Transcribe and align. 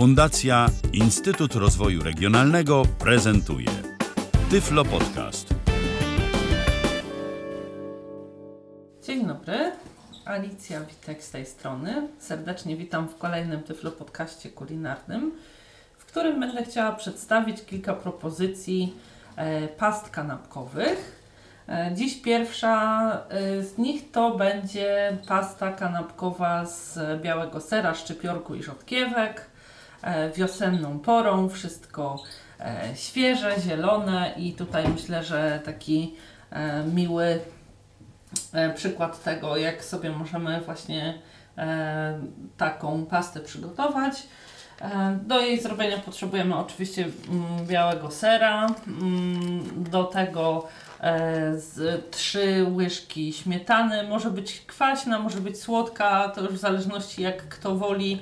Fundacja 0.00 0.66
Instytut 0.92 1.54
Rozwoju 1.54 2.02
Regionalnego 2.02 2.82
prezentuje 2.98 3.68
Tyflo 4.50 4.84
Podcast. 4.84 5.54
Dzień 9.02 9.26
dobry, 9.26 9.72
Alicja 10.24 10.80
Witek 10.80 11.22
z 11.22 11.30
tej 11.30 11.46
strony. 11.46 12.08
Serdecznie 12.18 12.76
witam 12.76 13.08
w 13.08 13.18
kolejnym 13.18 13.62
Tyflo 13.62 13.90
Podcaście 13.90 14.50
kulinarnym, 14.50 15.32
w 15.98 16.04
którym 16.04 16.40
będę 16.40 16.64
chciała 16.64 16.92
przedstawić 16.92 17.64
kilka 17.64 17.94
propozycji 17.94 18.94
e, 19.36 19.68
past 19.68 20.10
kanapkowych. 20.10 21.22
E, 21.68 21.90
dziś 21.94 22.22
pierwsza 22.22 23.12
e, 23.28 23.62
z 23.62 23.78
nich 23.78 24.10
to 24.10 24.36
będzie 24.36 25.18
pasta 25.28 25.72
kanapkowa 25.72 26.66
z 26.66 26.98
białego 27.22 27.60
sera, 27.60 27.94
szczypiorku 27.94 28.54
i 28.54 28.62
rzodkiewek. 28.62 29.49
E, 30.02 30.30
wiosenną 30.30 30.98
porą, 30.98 31.48
wszystko 31.48 32.22
e, 32.60 32.96
świeże, 32.96 33.54
zielone 33.60 34.34
i 34.36 34.52
tutaj 34.52 34.88
myślę, 34.88 35.24
że 35.24 35.60
taki 35.64 36.14
e, 36.50 36.84
miły 36.84 37.40
przykład 38.74 39.22
tego, 39.22 39.56
jak 39.56 39.84
sobie 39.84 40.10
możemy 40.10 40.60
właśnie 40.60 41.18
taką 42.56 43.06
pastę 43.06 43.40
przygotować. 43.40 44.22
Do 45.22 45.40
jej 45.40 45.60
zrobienia 45.60 45.98
potrzebujemy 45.98 46.56
oczywiście 46.56 47.04
mm, 47.28 47.66
białego 47.66 48.10
sera, 48.10 48.66
mm, 48.86 49.84
do 49.90 50.04
tego 50.04 50.68
z 51.56 52.04
trzy 52.10 52.66
łyżki 52.74 53.32
śmietany, 53.32 54.08
może 54.08 54.30
być 54.30 54.60
kwaśna, 54.60 55.18
może 55.18 55.40
być 55.40 55.60
słodka, 55.60 56.28
to 56.28 56.40
już 56.40 56.52
w 56.52 56.60
zależności 56.60 57.22
jak 57.22 57.48
kto 57.48 57.76
woli, 57.76 58.20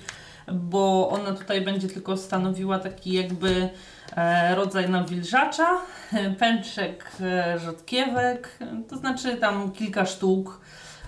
bo 0.53 1.11
ona 1.11 1.33
tutaj 1.33 1.61
będzie 1.61 1.89
tylko 1.89 2.17
stanowiła 2.17 2.79
taki 2.79 3.13
jakby 3.13 3.69
e, 4.17 4.55
rodzaj 4.55 4.91
nawilżacza, 4.91 5.69
pęczek 6.41 7.11
e, 7.21 7.59
rzodkiewek, 7.59 8.59
to 8.89 8.97
znaczy 8.97 9.37
tam 9.37 9.73
kilka 9.73 10.07
sztuk, 10.07 10.61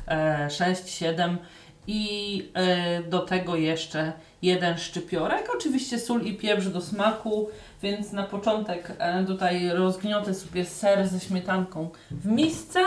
e, 0.08 0.50
6, 0.50 0.88
7 0.88 1.38
i 1.86 2.50
e, 2.54 3.02
do 3.02 3.18
tego 3.18 3.56
jeszcze 3.56 4.12
jeden 4.42 4.78
szczypiorek, 4.78 5.48
oczywiście 5.56 5.98
sól 5.98 6.22
i 6.22 6.36
pieprz 6.36 6.66
do 6.66 6.80
smaku, 6.80 7.48
więc 7.82 8.12
na 8.12 8.22
początek 8.22 8.92
e, 8.98 9.24
tutaj 9.24 9.68
rozgniotę 9.68 10.34
sobie 10.34 10.64
ser 10.64 11.08
ze 11.08 11.20
śmietanką 11.20 11.88
w 12.10 12.26
misce. 12.26 12.80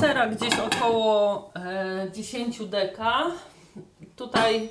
Sera 0.00 0.26
gdzieś 0.26 0.54
około 0.58 1.50
e, 1.56 2.06
10 2.12 2.66
deka. 2.66 3.22
Tutaj 4.16 4.68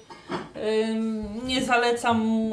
nie 1.43 1.65
zalecam 1.65 2.49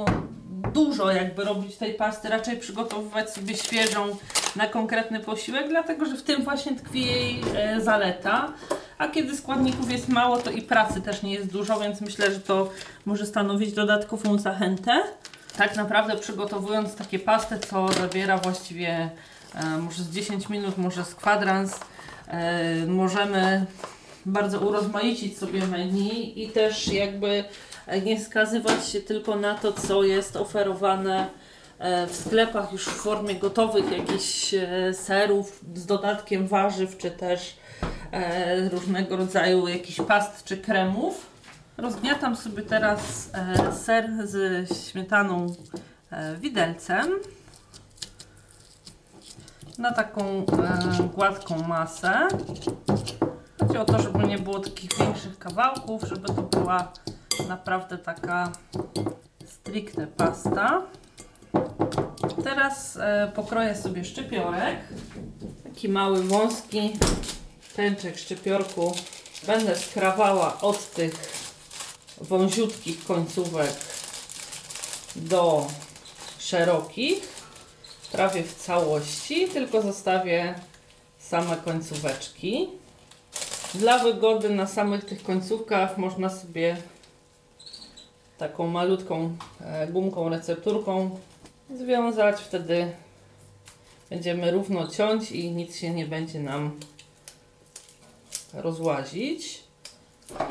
dużo 0.72 1.12
jakby 1.12 1.44
robić 1.44 1.76
tej 1.76 1.94
pasty, 1.94 2.28
raczej 2.28 2.56
przygotowywać 2.56 3.30
sobie 3.30 3.56
świeżą 3.56 4.16
na 4.56 4.66
konkretny 4.66 5.20
posiłek, 5.20 5.68
dlatego 5.68 6.06
że 6.06 6.16
w 6.16 6.22
tym 6.22 6.42
właśnie 6.42 6.76
tkwi 6.76 7.06
jej 7.06 7.40
e, 7.56 7.80
zaleta. 7.80 8.52
A 8.98 9.08
kiedy 9.08 9.36
składników 9.36 9.90
jest 9.90 10.08
mało, 10.08 10.36
to 10.36 10.50
i 10.50 10.62
pracy 10.62 11.00
też 11.00 11.22
nie 11.22 11.34
jest 11.34 11.52
dużo, 11.52 11.80
więc 11.80 12.00
myślę, 12.00 12.32
że 12.34 12.40
to 12.40 12.70
może 13.06 13.26
stanowić 13.26 13.72
dodatkową 13.72 14.38
zachętę. 14.38 15.02
Tak 15.56 15.76
naprawdę 15.76 16.16
przygotowując 16.16 16.94
takie 16.94 17.18
pastę, 17.18 17.58
co 17.58 17.92
zabiera 17.92 18.38
właściwie 18.38 19.10
e, 19.54 19.64
może 19.78 20.02
z 20.02 20.10
10 20.10 20.48
minut, 20.48 20.78
może 20.78 21.04
z 21.04 21.14
kwadrans, 21.14 21.80
e, 22.28 22.86
możemy 22.86 23.66
bardzo 24.28 24.58
urozmaicić 24.58 25.38
sobie 25.38 25.66
menu 25.66 26.42
i 26.42 26.48
też 26.48 26.88
jakby 26.88 27.44
nie 28.04 28.20
skazywać 28.20 28.88
się 28.88 29.00
tylko 29.00 29.36
na 29.36 29.54
to, 29.54 29.72
co 29.72 30.02
jest 30.02 30.36
oferowane 30.36 31.28
e, 31.78 32.06
w 32.06 32.16
sklepach 32.16 32.72
już 32.72 32.84
w 32.84 33.02
formie 33.02 33.34
gotowych 33.34 33.92
jakichś 33.92 34.54
e, 34.54 34.94
serów 34.94 35.60
z 35.74 35.86
dodatkiem 35.86 36.48
warzyw, 36.48 36.98
czy 36.98 37.10
też 37.10 37.56
e, 38.12 38.68
różnego 38.68 39.16
rodzaju 39.16 39.68
jakichś 39.68 40.00
past 40.00 40.44
czy 40.44 40.56
kremów. 40.56 41.26
Rozgniatam 41.76 42.36
sobie 42.36 42.62
teraz 42.62 43.30
e, 43.34 43.72
ser 43.72 44.10
z 44.24 44.68
śmietaną 44.90 45.46
e, 46.10 46.36
widelcem 46.36 47.06
na 49.78 49.92
taką 49.92 50.22
e, 50.22 51.08
gładką 51.14 51.62
masę. 51.62 52.28
Chodzi 53.60 53.78
o 53.78 53.84
to, 53.84 54.02
żeby 54.02 54.24
nie 54.24 54.38
było 54.38 54.60
takich 54.60 54.90
większych 54.98 55.38
kawałków, 55.38 56.02
żeby 56.02 56.26
to 56.26 56.42
była 56.42 56.92
naprawdę 57.48 57.98
taka 57.98 58.52
stricte 59.46 60.06
pasta. 60.06 60.82
Teraz 62.44 62.96
e, 62.96 63.32
pokroję 63.34 63.76
sobie 63.76 64.04
szczypiorek. 64.04 64.78
Taki 65.64 65.88
mały, 65.88 66.22
wąski 66.22 66.92
pęczek 67.76 68.18
szczypiorku. 68.18 68.94
Będę 69.46 69.76
skrawała 69.76 70.60
od 70.60 70.90
tych 70.90 71.14
wąziutkich 72.20 73.04
końcówek 73.04 73.72
do 75.16 75.66
szerokich, 76.38 77.28
prawie 78.12 78.42
w 78.42 78.54
całości, 78.54 79.48
tylko 79.48 79.82
zostawię 79.82 80.54
same 81.18 81.56
końcóweczki. 81.56 82.68
Dla 83.74 83.98
wygody 83.98 84.50
na 84.50 84.66
samych 84.66 85.04
tych 85.04 85.22
końcówkach 85.22 85.98
można 85.98 86.30
sobie 86.30 86.76
taką 88.38 88.66
malutką 88.66 89.36
e, 89.60 89.86
gumką, 89.86 90.28
recepturką 90.28 91.18
związać. 91.76 92.40
Wtedy 92.40 92.92
będziemy 94.10 94.50
równo 94.50 94.86
ciąć 94.86 95.32
i 95.32 95.50
nic 95.50 95.76
się 95.76 95.90
nie 95.90 96.06
będzie 96.06 96.40
nam 96.40 96.80
rozłazić. 98.54 99.62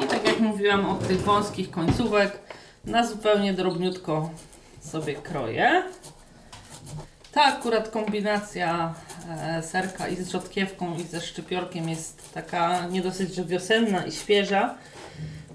I 0.03 0.07
tak 0.07 0.25
jak 0.25 0.39
mówiłam 0.39 0.89
od 0.89 1.07
tych 1.07 1.22
wąskich 1.22 1.72
końcówek 1.72 2.39
na 2.85 3.07
zupełnie 3.07 3.53
drobniutko 3.53 4.29
sobie 4.81 5.16
kroję. 5.16 5.84
Ta 7.38 7.44
akurat 7.44 7.90
kombinacja 7.90 8.94
e, 9.30 9.64
serka 9.64 10.08
i 10.08 10.16
z 10.16 10.30
rzodkiewką 10.30 10.98
i 10.98 11.03
ze 11.03 11.22
szczypiorkiem 11.22 11.90
jest 11.90 12.34
taka 12.34 12.88
nie 12.88 13.02
dosyć, 13.02 13.36
że 13.36 13.46
wiosenna 13.46 14.06
i 14.06 14.12
świeża. 14.12 14.75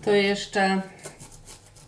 To 0.04 0.10
jeszcze 0.10 0.82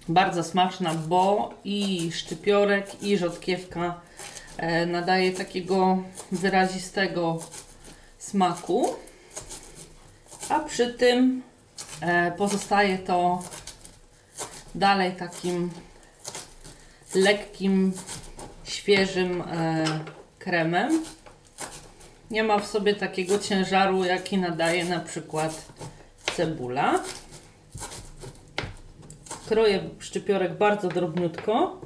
bardzo 0.08 0.44
smaczna, 0.44 0.94
bo 0.94 1.54
i 1.64 2.10
szczypiorek 2.12 3.02
i 3.02 3.18
rzodkiewka 3.18 4.00
e, 4.56 4.86
nadaje 4.86 5.32
takiego 5.32 6.02
wyrazistego 6.32 7.38
smaku. 8.18 8.96
A 10.48 10.60
przy 10.60 10.94
tym 10.94 11.42
e, 12.00 12.32
pozostaje 12.32 12.98
to 12.98 13.42
dalej 14.74 15.12
takim 15.12 15.70
lekkim, 17.14 17.92
świeżym 18.64 19.40
e, 19.40 19.84
kremem. 20.38 21.02
Nie 22.30 22.42
ma 22.42 22.58
w 22.58 22.66
sobie 22.66 22.94
takiego 22.94 23.38
ciężaru, 23.38 24.04
jaki 24.04 24.38
nadaje 24.38 24.84
na 24.84 25.00
przykład 25.00 25.72
cebula. 26.36 27.02
Kroję 29.48 29.90
szczypiorek 29.98 30.58
bardzo 30.58 30.88
drobniutko 30.88 31.80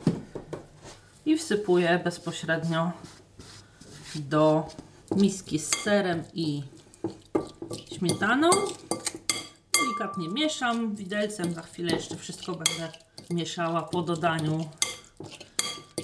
i 1.27 1.37
wsypuję 1.37 2.00
bezpośrednio 2.05 2.93
do 4.15 4.67
miski 5.17 5.59
z 5.59 5.77
serem 5.77 6.22
i 6.34 6.62
śmietaną. 7.99 8.50
Delikatnie 9.81 10.28
mieszam 10.28 10.94
widelcem. 10.94 11.55
Za 11.55 11.62
chwilę 11.62 11.93
jeszcze 11.93 12.17
wszystko 12.17 12.53
będę 12.53 12.93
mieszała 13.31 13.83
po 13.83 14.03
dodaniu 14.03 14.69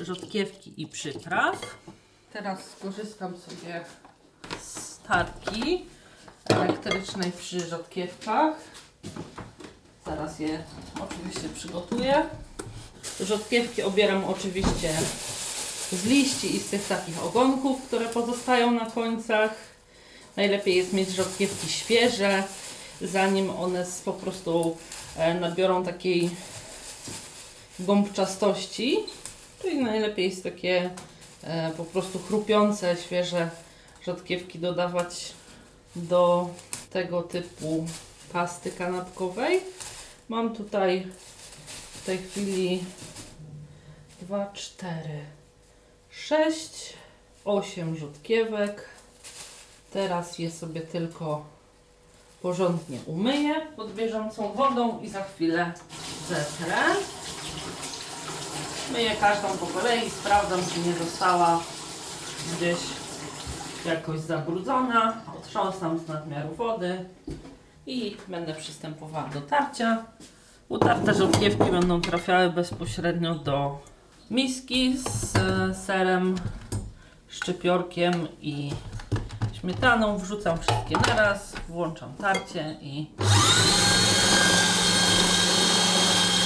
rzodkiewki 0.01 0.83
i 0.83 0.87
przypraw. 0.87 1.77
Teraz 2.33 2.59
skorzystam 2.79 3.35
sobie 3.37 3.85
z 4.63 4.99
tarki 4.99 5.85
elektrycznej 6.45 7.33
przy 7.33 7.61
rzodkiewkach. 7.61 8.55
Zaraz 10.07 10.39
je 10.39 10.65
oczywiście 11.01 11.49
przygotuję. 11.55 12.27
Rzodkiewki 13.21 13.83
obieram 13.83 14.25
oczywiście 14.25 14.93
z 15.93 16.05
liści 16.07 16.57
i 16.57 16.61
z 16.61 16.67
tych 16.67 16.87
takich 16.87 17.25
ogonków, 17.25 17.83
które 17.83 18.07
pozostają 18.09 18.71
na 18.71 18.91
końcach. 18.91 19.51
Najlepiej 20.37 20.77
jest 20.77 20.93
mieć 20.93 21.09
rzodkiewki 21.11 21.69
świeże, 21.69 22.43
zanim 23.01 23.51
one 23.51 23.87
po 24.05 24.13
prostu 24.13 24.77
e, 25.17 25.35
nabiorą 25.35 25.85
takiej 25.85 26.31
gąbczastości. 27.79 28.99
Czyli 29.65 29.83
najlepiej 29.83 30.31
jest 30.31 30.43
takie 30.43 30.91
e, 31.43 31.73
po 31.77 31.85
prostu 31.85 32.19
chrupiące, 32.19 32.97
świeże 32.97 33.51
rzodkiewki 34.03 34.59
dodawać 34.59 35.33
do 35.97 36.49
tego 36.91 37.23
typu 37.23 37.87
pasty 38.33 38.71
kanapkowej. 38.71 39.61
Mam 40.29 40.57
tutaj 40.57 41.07
w 41.95 42.07
tej 42.07 42.19
chwili 42.19 42.85
dwa, 44.23 44.47
cztery, 44.47 45.25
sześć, 46.11 46.93
osiem 47.45 47.97
rzutkiewek. 47.97 48.89
Teraz 49.93 50.39
je 50.39 50.51
sobie 50.51 50.81
tylko 50.81 51.45
porządnie 52.43 52.99
umyję 53.07 53.67
pod 53.77 53.95
bieżącą 53.95 54.53
wodą 54.53 55.01
i 55.01 55.09
za 55.09 55.25
chwilę 55.25 55.73
zetrę. 56.29 56.77
Myję 58.93 59.11
każdą 59.21 59.49
po 59.49 59.67
kolei, 59.67 60.11
sprawdzam 60.11 60.61
czy 60.75 60.81
nie 60.89 60.95
została 60.95 61.61
gdzieś 62.57 62.79
jakoś 63.87 64.21
zabrudzona. 64.21 65.15
Otrząsam 65.39 65.99
z 65.99 66.09
nadmiaru 66.09 66.55
wody 66.55 67.05
i 67.87 68.17
będę 68.29 68.55
przystępowała 68.55 69.29
do 69.29 69.41
tarcia. 69.41 70.05
Utarte 70.69 71.15
rzodkiewki 71.15 71.71
będą 71.71 72.01
trafiały 72.01 72.51
bezpośrednio 72.51 73.35
do 73.35 73.79
miski 74.31 74.97
z 74.99 75.33
serem, 75.87 76.35
szczypiorkiem 77.29 78.29
i 78.41 78.71
śmietaną. 79.61 80.19
Wrzucam 80.19 80.59
wszystkie 80.59 80.97
naraz, 81.09 81.55
włączam 81.69 82.15
tarcie 82.15 82.77
i 82.81 83.07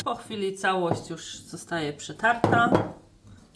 po 0.08 0.14
chwili 0.14 0.56
całość 0.56 1.10
już 1.10 1.36
zostaje 1.36 1.92
przetarta. 1.92 2.70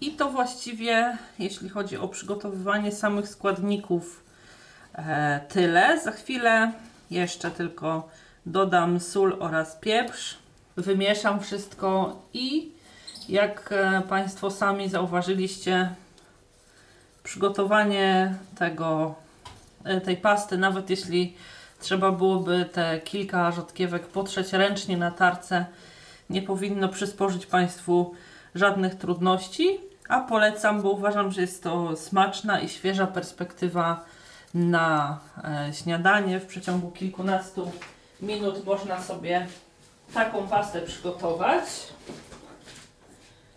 I 0.00 0.10
to 0.10 0.30
właściwie, 0.30 1.18
jeśli 1.38 1.68
chodzi 1.68 1.96
o 1.96 2.08
przygotowywanie 2.08 2.92
samych 2.92 3.28
składników, 3.28 4.24
e, 4.94 5.40
tyle. 5.48 6.00
Za 6.00 6.10
chwilę 6.10 6.72
jeszcze 7.10 7.50
tylko 7.50 8.08
dodam 8.46 9.00
sól 9.00 9.36
oraz 9.40 9.76
pieprz. 9.76 10.38
Wymieszam 10.76 11.40
wszystko 11.40 12.22
i 12.32 12.72
jak 13.28 13.72
e, 13.72 14.02
Państwo 14.08 14.50
sami 14.50 14.88
zauważyliście, 14.88 15.94
przygotowanie 17.22 18.34
tego, 18.58 19.14
e, 19.84 20.00
tej 20.00 20.16
pasty, 20.16 20.58
nawet 20.58 20.90
jeśli 20.90 21.36
trzeba 21.80 22.12
byłoby 22.12 22.68
te 22.72 23.00
kilka 23.00 23.52
rzodkiewek 23.52 24.06
potrzeć 24.06 24.52
ręcznie 24.52 24.96
na 24.96 25.10
tarce, 25.10 25.66
nie 26.30 26.42
powinno 26.42 26.88
przysporzyć 26.88 27.46
Państwu 27.46 28.14
żadnych 28.54 28.94
trudności, 28.94 29.80
a 30.08 30.20
polecam, 30.20 30.82
bo 30.82 30.90
uważam, 30.90 31.32
że 31.32 31.40
jest 31.40 31.62
to 31.62 31.96
smaczna 31.96 32.60
i 32.60 32.68
świeża 32.68 33.06
perspektywa 33.06 34.04
na 34.54 35.18
e, 35.44 35.72
śniadanie. 35.72 36.40
W 36.40 36.46
przeciągu 36.46 36.90
kilkunastu 36.90 37.72
minut 38.20 38.66
można 38.66 39.02
sobie 39.02 39.46
taką 40.14 40.48
pastę 40.48 40.82
przygotować. 40.82 41.64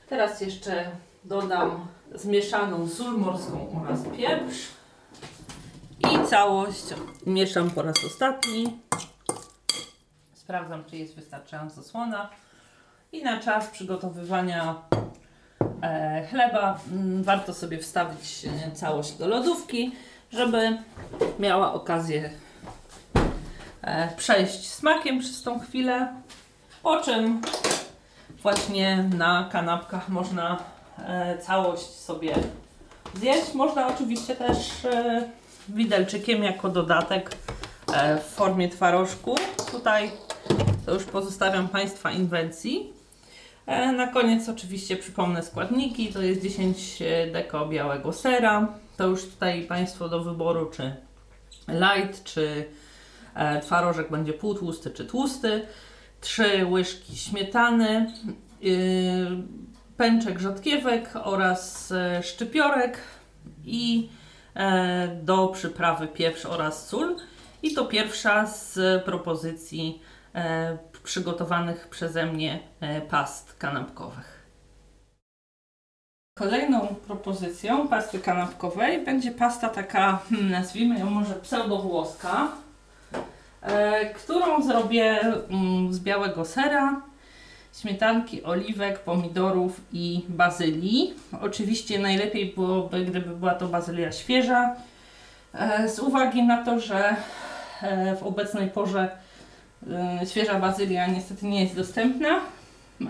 Teraz 0.10 0.42
jeszcze 0.42 0.92
dodam 1.24 1.88
zmieszaną 2.14 2.88
sól 2.88 3.18
morską 3.18 3.82
oraz 3.84 4.00
pieprz 4.18 4.68
i 6.00 6.28
całość 6.28 6.86
mieszam 7.26 7.72
po 7.72 7.82
raz 7.82 8.06
ostatni. 8.06 8.80
Sprawdzam, 10.34 10.84
czy 10.90 10.98
jest 10.98 11.16
wystarczająco 11.16 11.84
słona. 11.84 12.30
I 13.12 13.24
na 13.24 13.40
czas 13.40 13.68
przygotowywania 13.68 14.76
e, 15.82 16.28
chleba 16.30 16.80
mm, 16.92 17.24
warto 17.24 17.54
sobie 17.54 17.78
wstawić 17.78 18.46
e, 18.46 18.72
całość 18.72 19.12
do 19.12 19.28
lodówki, 19.28 19.92
żeby 20.32 20.78
miała 21.40 21.74
okazję 21.74 22.30
e, 23.82 24.16
przejść 24.18 24.68
smakiem 24.74 25.20
przez 25.20 25.44
tą 25.44 25.60
chwilę. 25.60 26.08
Po 26.84 27.02
czym 27.02 27.42
właśnie 28.42 29.10
na 29.18 29.50
kanapkach 29.52 30.10
można 30.10 30.58
całość 31.42 31.86
sobie 31.86 32.36
zjeść. 33.14 33.54
Można 33.54 33.88
oczywiście 33.88 34.36
też 34.36 34.88
widelczykiem 35.70 36.44
jako 36.44 36.70
dodatek 36.70 37.36
w 38.22 38.36
formie 38.36 38.70
twarożku. 38.70 39.36
Tutaj 39.72 40.12
to 40.86 40.94
już 40.94 41.04
pozostawiam 41.04 41.68
Państwa 41.68 42.12
inwencji. 42.12 42.94
E, 43.66 43.92
Na 43.92 44.08
koniec 44.08 44.50
oczywiście 44.50 44.98
przypomnę 44.98 45.44
składniki. 45.44 46.14
To 46.14 46.22
jest 46.22 46.42
10 46.42 47.04
deko 47.34 47.66
białego 47.66 48.14
sera. 48.14 48.68
To 48.98 49.08
już 49.08 49.26
tutaj 49.26 49.64
Państwo 49.64 50.10
do 50.10 50.24
wyboru, 50.24 50.66
czy 50.66 50.96
light, 51.68 52.24
czy 52.24 52.66
e, 53.36 53.62
twarożek 53.62 54.12
będzie 54.12 54.34
półtłusty, 54.34 54.92
czy 54.92 55.06
tłusty. 55.06 55.62
3 56.22 56.66
łyżki 56.66 57.18
śmietany, 57.18 58.14
pęczek 59.98 60.40
rzodkiewek 60.40 61.10
oraz 61.24 61.92
e, 61.92 62.24
szczypiorek 62.24 62.98
i 63.66 64.10
e, 64.56 65.08
do 65.24 65.48
przyprawy 65.48 66.08
pieprz 66.08 66.46
oraz 66.46 66.88
sól. 66.88 67.16
I 67.64 67.74
to 67.74 67.86
pierwsza 67.86 68.48
z 68.48 69.04
propozycji 69.04 70.02
e, 70.02 70.15
przygotowanych 71.04 71.88
przeze 71.90 72.26
mnie 72.26 72.60
e, 72.80 73.02
past 73.02 73.58
kanapkowych. 73.58 74.46
Kolejną 76.38 76.88
propozycją 77.08 77.88
pasty 77.88 78.20
kanapkowej 78.20 79.06
będzie 79.06 79.32
pasta 79.32 79.70
taka, 79.70 80.20
hmm, 80.30 80.52
nazwijmy 80.52 81.00
ją 81.00 81.10
może 81.10 81.36
pseudowłoska, 81.36 82.48
e, 83.62 84.06
którą 84.14 84.64
zrobię 84.64 85.20
mm, 85.22 85.94
z 85.94 86.00
białego 86.00 86.46
sera, 86.46 87.02
śmietanki, 87.82 88.44
oliwek, 88.44 89.00
pomidorów 89.00 89.82
i 89.94 90.26
bazylii. 90.30 91.14
Oczywiście 91.42 92.00
najlepiej 92.00 92.46
byłoby, 92.46 93.06
gdyby 93.06 93.36
była 93.36 93.56
to 93.56 93.68
bazylia 93.68 94.12
świeża, 94.12 94.76
e, 95.54 95.90
z 95.90 96.00
uwagi 96.00 96.44
na 96.44 96.64
to, 96.64 96.80
że 96.80 97.16
e, 97.82 98.16
w 98.16 98.24
obecnej 98.24 98.70
porze 98.70 99.02
e, 99.02 99.25
świeża 100.30 100.60
bazylia 100.60 101.08
niestety 101.08 101.46
nie 101.46 101.64
jest 101.64 101.76
dostępna. 101.76 102.40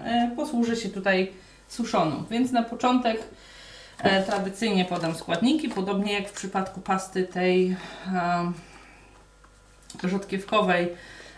E, 0.06 0.32
Posłuży 0.36 0.76
się 0.76 0.90
tutaj 0.90 1.32
suszoną, 1.68 2.24
więc 2.32 2.52
na 2.52 2.64
początek 2.64 3.24
e, 4.00 4.24
tradycyjnie 4.24 4.86
podam 4.86 5.16
składniki, 5.16 5.70
podobnie 5.70 6.14
jak 6.14 6.30
w 6.30 6.34
przypadku 6.34 6.82
pasty 6.82 7.24
tej 7.24 7.76
e, 10.04 10.08
rzodkiewkowej 10.10 10.88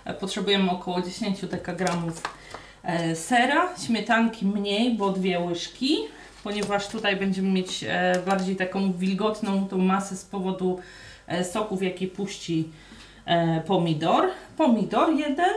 e, 0.05 0.13
potrzebujemy 0.13 0.71
około 0.71 1.01
10 1.01 1.45
dekagramów 1.45 2.21
e, 2.83 3.15
sera, 3.15 3.69
śmietanki 3.85 4.45
mniej, 4.45 4.95
bo 4.95 5.11
dwie 5.11 5.39
łyżki, 5.39 5.97
ponieważ 6.43 6.87
tutaj 6.87 7.15
będziemy 7.15 7.49
mieć 7.49 7.83
e, 7.83 8.21
bardziej 8.25 8.55
taką 8.55 8.93
wilgotną 8.93 9.67
tą 9.67 9.77
masę 9.77 10.15
z 10.15 10.25
powodu 10.25 10.79
e, 11.27 11.43
soków, 11.45 11.83
jakie 11.83 12.07
puści 12.07 12.69
e, 12.69 12.86
pomidor. 13.67 14.29
Pomidor 14.57 15.13
jeden 15.13 15.53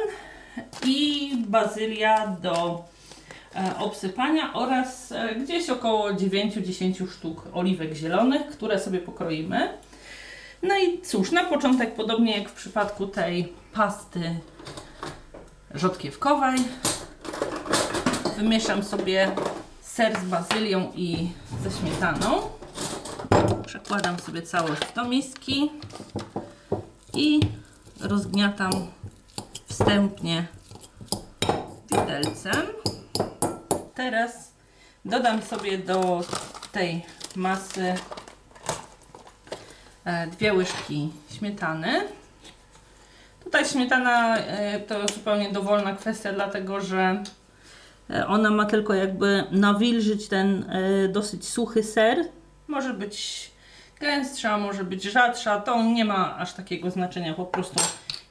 i 0.87 1.33
bazylia 1.37 2.27
do 2.27 2.85
e, 3.55 3.79
obsypania 3.79 4.53
oraz 4.53 5.13
e, 5.13 5.35
gdzieś 5.35 5.71
około 5.71 6.11
9-10 6.11 7.11
sztuk 7.11 7.43
oliwek 7.53 7.95
zielonych, 7.95 8.47
które 8.47 8.81
sobie 8.81 8.99
pokroimy. 8.99 9.69
No 10.63 10.79
i 10.79 11.03
cóż, 11.03 11.33
na 11.33 11.45
początek, 11.45 11.95
podobnie 11.95 12.39
jak 12.39 12.49
w 12.49 12.55
przypadku 12.55 13.07
tej 13.07 13.53
pasty 13.73 14.35
rzodkiewkowej, 15.75 16.59
wymieszam 18.37 18.83
sobie 18.83 19.31
ser 19.81 20.21
z 20.21 20.25
bazylią 20.25 20.93
i 20.95 21.29
ze 21.63 21.71
śmietaną. 21.71 22.41
Przekładam 23.67 24.19
sobie 24.19 24.43
całość 24.43 24.83
do 24.97 25.05
miski 25.05 25.71
i 27.15 27.41
rozgniatam 28.03 28.71
wstępnie 29.67 30.47
widelcem. 31.91 32.67
Teraz 33.95 34.53
dodam 35.05 35.43
sobie 35.43 35.79
do 35.79 36.21
tej 36.73 37.05
masy 37.37 37.95
e, 40.05 40.27
dwie 40.27 40.55
łyżki 40.55 41.11
śmietany. 41.39 42.01
Tutaj 43.45 43.67
śmietana 43.67 44.37
e, 44.37 44.81
to 44.81 45.09
zupełnie 45.09 45.53
dowolna 45.53 45.95
kwestia, 45.95 46.33
dlatego 46.33 46.81
że 46.81 47.23
e, 48.11 48.27
ona 48.27 48.51
ma 48.51 48.65
tylko 48.65 48.95
jakby 48.95 49.45
nawilżyć 49.51 50.29
ten 50.29 50.73
dosyć 51.09 51.49
suchy 51.49 51.83
ser. 51.83 52.25
Może 52.69 52.95
być 52.95 53.50
gęstsza, 54.01 54.59
może 54.59 54.85
być 54.85 55.03
rzadsza, 55.03 55.61
to 55.61 55.83
nie 55.83 56.05
ma 56.05 56.37
aż 56.37 56.53
takiego 56.53 56.91
znaczenia, 56.91 57.35
po 57.35 57.45
prostu 57.45 57.81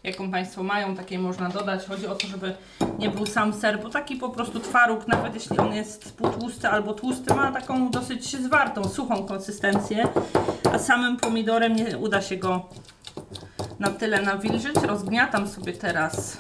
jaką 0.04 0.32
Państwo 0.32 0.64
mają, 0.64 0.96
takiej 0.96 1.20
można 1.20 1.50
dodać. 1.50 1.86
Chodzi 1.86 2.08
o 2.08 2.16
to, 2.16 2.28
żeby 2.28 2.56
nie 3.00 3.10
był 3.10 3.26
sam 3.26 3.54
ser, 3.54 3.84
bo 3.84 3.90
taki 3.90 4.16
po 4.16 4.30
prostu 4.30 4.60
twaróg, 4.60 5.08
nawet 5.08 5.34
jeśli 5.34 5.58
on 5.58 5.74
jest 5.74 6.18
półtłusty 6.18 6.68
albo 6.68 6.94
tłusty, 6.94 7.34
ma 7.34 7.52
taką 7.52 7.92
dosyć 7.92 8.38
zwartą, 8.38 8.90
suchą 8.90 9.24
konsystencję, 9.26 10.08
a 10.74 10.80
samym 10.80 11.18
pomidorem 11.18 11.76
nie 11.76 11.98
uda 11.98 12.22
się 12.22 12.38
go 12.38 12.70
na 13.80 13.90
tyle 13.90 14.22
nawilżyć. 14.22 14.76
Rozgniatam 14.76 15.48
sobie 15.48 15.74
teraz 15.74 16.38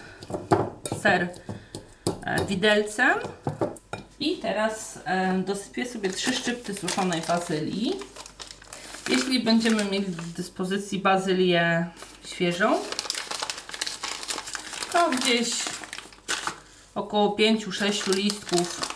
ser 1.01 1.29
e, 2.23 2.45
widelcem 2.45 3.13
I 4.19 4.37
teraz 4.37 4.99
e, 5.05 5.33
dosypię 5.37 5.85
sobie 5.85 6.09
trzy 6.09 6.33
szczypty 6.33 6.73
suszonej 6.73 7.21
bazylii. 7.27 7.93
Jeśli 9.09 9.39
będziemy 9.43 9.85
mieli 9.85 10.05
w 10.05 10.33
dyspozycji 10.33 10.99
bazylię 10.99 11.87
świeżą, 12.25 12.79
to 14.91 15.09
gdzieś 15.09 15.51
około 16.95 17.35
5-6 17.35 18.15
listków 18.15 18.91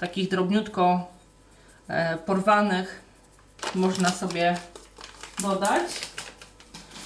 takich 0.00 0.28
drobniutko 0.28 1.10
e, 1.88 2.16
porwanych 2.16 3.00
można 3.74 4.10
sobie 4.10 4.56
dodać. 5.42 5.82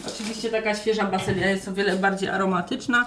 Oczywiście 0.07 0.51
taka 0.51 0.75
świeża 0.75 1.05
bazylia 1.05 1.51
jest 1.51 1.69
o 1.69 1.73
wiele 1.73 1.97
bardziej 1.97 2.29
aromatyczna. 2.29 3.07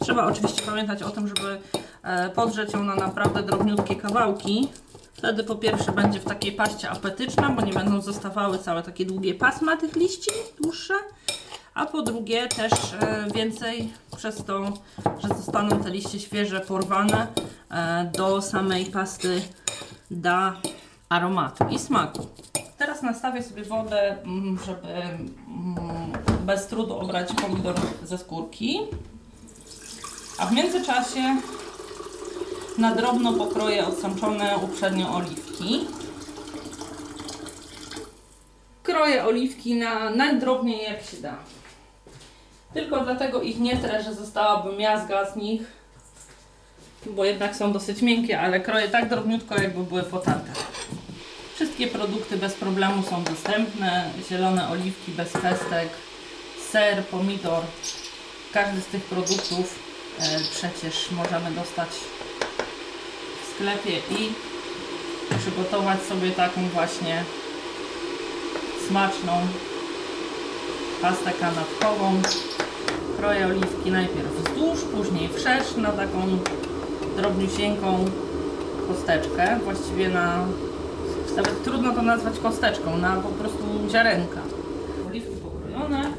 Trzeba 0.00 0.26
oczywiście 0.26 0.62
pamiętać 0.62 1.02
o 1.02 1.10
tym, 1.10 1.28
żeby 1.28 1.60
e, 2.02 2.30
podrzeć 2.30 2.72
ją 2.72 2.82
na 2.82 2.94
naprawdę 2.94 3.42
drobniutkie 3.42 3.96
kawałki. 3.96 4.68
Wtedy 5.14 5.44
po 5.44 5.54
pierwsze 5.54 5.92
będzie 5.92 6.20
w 6.20 6.24
takiej 6.24 6.52
paście 6.52 6.90
apetyczna, 6.90 7.50
bo 7.50 7.62
nie 7.62 7.72
będą 7.72 8.00
zostawały 8.00 8.58
całe 8.58 8.82
takie 8.82 9.06
długie 9.06 9.34
pasma 9.34 9.76
tych 9.76 9.96
liści, 9.96 10.30
dłuższe. 10.62 10.94
A 11.74 11.86
po 11.86 12.02
drugie 12.02 12.48
też 12.48 12.72
e, 12.72 13.26
więcej 13.34 13.92
przez 14.16 14.44
to, 14.44 14.72
że 15.18 15.28
zostaną 15.28 15.82
te 15.82 15.90
liście 15.90 16.20
świeże 16.20 16.60
porwane 16.60 17.26
e, 17.70 18.10
do 18.16 18.42
samej 18.42 18.86
pasty 18.86 19.42
da 20.10 20.56
aromatu 21.08 21.64
i 21.70 21.78
smaku. 21.78 22.26
Teraz 22.78 23.02
nastawię 23.02 23.42
sobie 23.42 23.64
wodę, 23.64 24.22
mm, 24.22 24.58
żeby 24.66 24.88
mm, 24.88 26.12
bez 26.46 26.66
trudu 26.66 26.96
obrać 26.96 27.28
pomidor 27.32 27.74
ze 28.04 28.18
skórki. 28.18 28.80
A 30.38 30.46
w 30.46 30.52
międzyczasie 30.52 31.36
na 32.78 32.94
drobno 32.94 33.32
pokroję 33.32 33.86
odsączone 33.86 34.56
uprzednio 34.56 35.14
oliwki. 35.16 35.86
Kroję 38.82 39.24
oliwki 39.24 39.74
na 39.74 40.10
najdrobniej 40.10 40.82
jak 40.82 41.02
się 41.02 41.16
da. 41.16 41.36
Tylko 42.74 43.00
dlatego 43.00 43.42
ich 43.42 43.60
nie 43.60 43.76
trę, 43.76 44.02
że 44.02 44.14
zostałaby 44.14 44.76
miazga 44.76 45.30
z 45.32 45.36
nich, 45.36 45.62
bo 47.06 47.24
jednak 47.24 47.56
są 47.56 47.72
dosyć 47.72 48.02
miękkie, 48.02 48.40
ale 48.40 48.60
kroję 48.60 48.88
tak 48.88 49.08
drobniutko, 49.08 49.62
jakby 49.62 49.84
były 49.84 50.02
potarte. 50.02 50.50
Wszystkie 51.54 51.86
produkty 51.86 52.36
bez 52.36 52.54
problemu 52.54 53.02
są 53.02 53.24
dostępne. 53.24 54.10
Zielone 54.28 54.68
oliwki 54.68 55.12
bez 55.12 55.32
pestek, 55.32 55.88
ser, 56.70 57.04
pomidor. 57.04 57.64
Każdy 58.52 58.80
z 58.80 58.86
tych 58.86 59.04
produktów 59.04 59.78
e, 60.20 60.40
przecież 60.40 61.10
możemy 61.10 61.50
dostać 61.50 61.88
sklepie 63.54 63.98
i 63.98 64.32
przygotować 65.38 66.02
sobie 66.02 66.30
taką 66.30 66.68
właśnie 66.68 67.24
smaczną 68.88 69.32
pastę 71.02 71.32
kanapkową. 71.40 72.22
Kroję 73.18 73.46
oliwki 73.46 73.90
najpierw 73.90 74.32
wzdłuż, 74.32 74.80
później 74.80 75.28
wszerz 75.28 75.76
na 75.76 75.92
taką 75.92 76.38
drobniusieńką 77.16 78.04
kosteczkę, 78.88 79.58
właściwie 79.64 80.08
na 80.08 80.46
nawet 81.36 81.64
trudno 81.64 81.92
to 81.92 82.02
nazwać 82.02 82.38
kosteczką, 82.38 82.96
na 82.96 83.16
po 83.16 83.28
prostu 83.28 83.64
ziarenka. 83.90 84.40
Oliwki 85.10 85.36
pokrojone. 85.36 86.10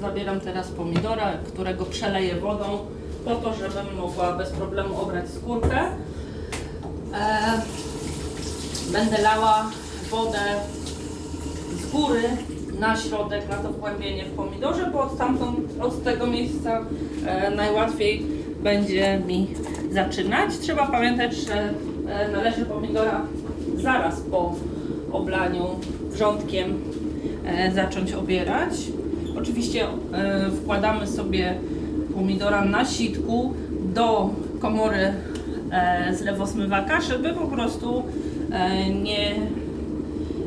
Zabieram 0.00 0.40
teraz 0.40 0.68
pomidora, 0.68 1.32
którego 1.46 1.84
przeleję 1.84 2.34
wodą 2.34 2.78
po 3.24 3.34
to, 3.34 3.54
żebym 3.54 3.96
mogła 3.96 4.32
bez 4.32 4.50
problemu 4.50 5.00
obrać 5.00 5.24
skórkę. 5.30 5.90
E, 7.14 7.60
będę 8.92 9.22
lała 9.22 9.70
wodę 10.10 10.38
z 11.82 11.90
góry 11.90 12.22
na 12.80 12.96
środek, 12.96 13.48
na 13.48 13.56
to 13.56 13.72
wgłębienie 13.72 14.24
w 14.24 14.30
pomidorze, 14.36 14.90
bo 14.92 15.02
od, 15.02 15.18
tamtąd, 15.18 15.58
od 15.80 16.04
tego 16.04 16.26
miejsca 16.26 16.80
e, 17.26 17.50
najłatwiej 17.50 18.26
będzie 18.62 19.22
mi 19.26 19.46
zaczynać. 19.92 20.58
Trzeba 20.58 20.86
pamiętać, 20.86 21.34
że 21.34 21.74
e, 22.08 22.28
należy 22.28 22.64
pomidora 22.66 23.26
zaraz 23.76 24.20
po 24.20 24.54
oblaniu 25.12 25.64
wrzątkiem 26.02 26.82
zacząć 27.74 28.12
obierać. 28.12 28.72
Oczywiście 29.38 29.86
wkładamy 30.62 31.06
sobie 31.06 31.54
pomidora 32.14 32.64
na 32.64 32.84
sitku 32.84 33.54
do 33.94 34.30
komory 34.60 35.12
e, 35.70 36.14
zlewosmywaka, 36.14 37.00
żeby 37.00 37.32
po 37.32 37.46
prostu 37.46 38.02
e, 38.52 38.90
nie 38.90 39.34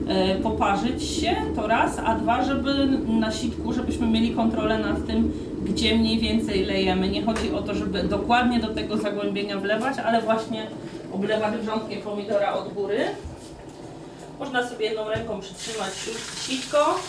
e, 0.08 0.36
poparzyć 0.36 1.04
się, 1.04 1.36
to 1.56 1.68
raz, 1.68 2.00
a 2.06 2.16
dwa, 2.16 2.44
żeby 2.44 2.88
na 3.08 3.32
sitku, 3.32 3.74
żebyśmy 3.74 4.08
mieli 4.08 4.32
kontrolę 4.32 4.80
nad 4.80 5.08
tym, 5.08 5.32
gdzie 5.66 5.96
mniej 5.96 6.20
więcej 6.20 6.66
lejemy. 6.66 7.10
Nie 7.10 7.24
chodzi 7.24 7.52
o 7.52 7.62
to, 7.62 7.76
żeby 7.76 8.04
dokładnie 8.04 8.60
do 8.60 8.68
tego 8.68 8.98
zagłębienia 8.98 9.58
wlewać, 9.58 9.98
ale 10.00 10.22
właśnie 10.22 10.68
oblewać 11.14 11.54
wrzątkiem 11.54 12.02
pomidora 12.02 12.54
od 12.54 12.74
góry. 12.74 13.00
Można 14.40 14.68
sobie 14.68 14.86
jedną 14.86 15.10
ręką 15.10 15.40
przytrzymać 15.40 15.94
sitko. 16.48 17.00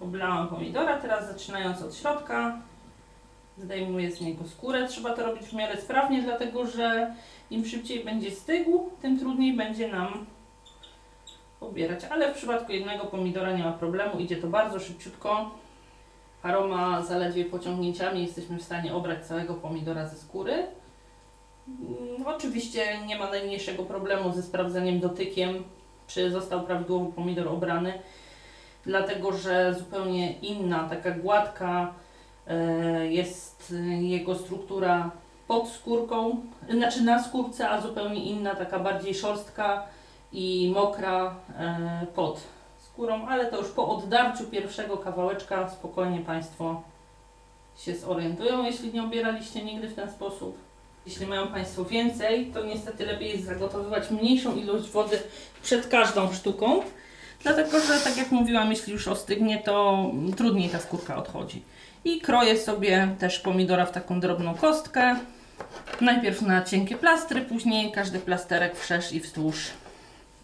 Oblałam 0.00 0.48
pomidora, 0.48 0.98
teraz 0.98 1.28
zaczynając 1.28 1.82
od 1.82 1.94
środka, 1.94 2.58
zdejmuję 3.64 4.10
z 4.10 4.20
niego 4.20 4.44
skórę. 4.44 4.88
Trzeba 4.88 5.14
to 5.16 5.26
robić 5.26 5.46
w 5.46 5.52
miarę 5.52 5.80
sprawnie, 5.80 6.22
dlatego 6.22 6.66
że 6.66 7.14
im 7.50 7.66
szybciej 7.66 8.04
będzie 8.04 8.30
stygł, 8.30 8.90
tym 9.02 9.18
trudniej 9.18 9.52
będzie 9.56 9.88
nam 9.88 10.26
obierać. 11.60 12.04
Ale 12.04 12.34
w 12.34 12.36
przypadku 12.36 12.72
jednego 12.72 13.04
pomidora 13.06 13.52
nie 13.56 13.64
ma 13.64 13.72
problemu, 13.72 14.20
idzie 14.20 14.36
to 14.36 14.46
bardzo 14.46 14.80
szybciutko. 14.80 15.50
Paroma 16.42 17.02
zaledwie 17.02 17.44
pociągnięciami 17.44 18.22
jesteśmy 18.22 18.58
w 18.58 18.62
stanie 18.62 18.94
obrać 18.94 19.26
całego 19.26 19.54
pomidora 19.54 20.08
ze 20.08 20.16
skóry. 20.16 20.52
Mm, 21.68 22.26
Oczywiście 22.26 22.98
nie 23.06 23.18
ma 23.18 23.30
najmniejszego 23.30 23.82
problemu 23.82 24.32
ze 24.32 24.42
sprawdzeniem 24.42 25.00
dotykiem, 25.00 25.64
czy 26.06 26.30
został 26.30 26.66
prawidłowo 26.66 27.06
pomidor 27.06 27.48
obrany, 27.48 27.92
dlatego 28.86 29.32
że 29.32 29.74
zupełnie 29.74 30.32
inna, 30.32 30.88
taka 30.88 31.10
gładka 31.10 31.94
jest 33.08 33.74
e, 33.76 34.02
jego 34.02 34.34
struktura 34.34 35.10
pod 35.48 35.68
skórką, 35.68 36.40
znaczy 36.70 37.02
na 37.02 37.22
skórce, 37.22 37.70
a 37.70 37.80
zupełnie 37.80 38.24
inna, 38.24 38.54
taka 38.54 38.78
bardziej 38.78 39.14
szorstka 39.14 39.86
i 40.32 40.72
mokra 40.74 41.34
e, 41.58 42.06
pod 42.14 42.40
skórą, 42.78 43.26
ale 43.26 43.46
to 43.46 43.58
już 43.58 43.68
po 43.68 43.88
oddarciu 43.88 44.44
pierwszego 44.44 44.96
kawałeczka 44.96 45.70
spokojnie 45.70 46.20
Państwo 46.20 46.82
się 47.78 47.96
zorientują, 47.96 48.64
jeśli 48.64 48.92
nie 48.92 49.02
obieraliście 49.02 49.64
nigdy 49.64 49.88
w 49.88 49.94
ten 49.94 50.10
sposób. 50.10 50.58
Jeśli 51.06 51.26
mają 51.26 51.48
Państwo 51.48 51.84
więcej, 51.84 52.46
to 52.46 52.64
niestety 52.64 53.06
lepiej 53.06 53.30
jest 53.30 53.44
zagotowywać 53.44 54.10
mniejszą 54.10 54.56
ilość 54.56 54.90
wody 54.90 55.18
przed 55.62 55.88
każdą 55.88 56.32
sztuką, 56.32 56.82
dlatego 57.42 57.80
że, 57.80 58.00
tak 58.04 58.16
jak 58.16 58.30
mówiłam, 58.30 58.70
jeśli 58.70 58.92
już 58.92 59.08
ostygnie, 59.08 59.58
to 59.58 60.04
trudniej 60.36 60.68
ta 60.68 60.78
skórka 60.78 61.16
odchodzi. 61.16 61.62
I 62.04 62.20
kroję 62.20 62.58
sobie 62.58 63.16
też 63.18 63.40
pomidora 63.40 63.86
w 63.86 63.92
taką 63.92 64.20
drobną 64.20 64.54
kostkę. 64.54 65.16
Najpierw 66.00 66.42
na 66.42 66.62
cienkie 66.62 66.96
plastry, 66.96 67.40
później 67.40 67.92
każdy 67.92 68.18
plasterek 68.18 68.76
wszerz 68.76 69.12
i 69.12 69.20
wzdłuż 69.20 69.70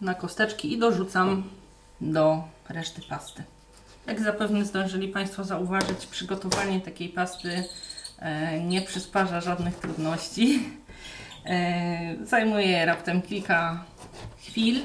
na 0.01 0.13
kosteczki 0.13 0.73
i 0.73 0.79
dorzucam 0.79 1.43
do 2.01 2.43
reszty 2.69 3.01
pasty. 3.09 3.43
Jak 4.07 4.21
zapewne 4.21 4.65
zdążyli 4.65 5.07
Państwo 5.07 5.43
zauważyć, 5.43 6.05
przygotowanie 6.05 6.81
takiej 6.81 7.09
pasty 7.09 7.63
e, 8.19 8.59
nie 8.59 8.81
przysparza 8.81 9.41
żadnych 9.41 9.75
trudności. 9.75 10.69
E, 11.45 12.15
zajmuje 12.23 12.85
raptem 12.85 13.21
kilka 13.21 13.83
chwil, 14.37 14.79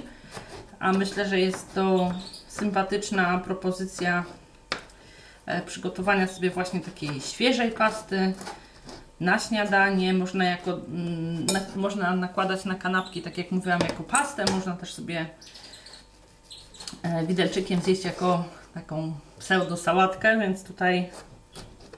a 0.79 0.93
myślę, 0.93 1.29
że 1.29 1.41
jest 1.41 1.75
to 1.75 2.14
sympatyczna 2.49 3.38
propozycja 3.38 4.25
przygotowania 5.67 6.27
sobie 6.27 6.51
właśnie 6.51 6.81
takiej 6.81 7.21
świeżej 7.21 7.71
pasty 7.71 8.35
na 9.21 9.39
śniadanie. 9.39 10.15
Można, 10.15 10.45
jako, 10.45 10.71
mm, 10.71 11.47
na, 11.47 11.61
można 11.77 12.17
nakładać 12.17 12.65
na 12.65 12.75
kanapki, 12.75 13.23
tak 13.23 13.39
jak 13.39 13.51
mówiłam, 13.51 13.81
jako 13.81 14.03
pastę. 14.03 14.45
Można 14.53 14.77
też 14.77 14.95
sobie 14.95 15.27
e, 17.03 17.27
widelczykiem 17.27 17.81
zjeść 17.81 18.05
jako 18.05 18.45
taką 18.75 19.15
pseudo 19.39 19.77
sałatkę, 19.77 20.39
więc 20.39 20.65
tutaj 20.65 21.11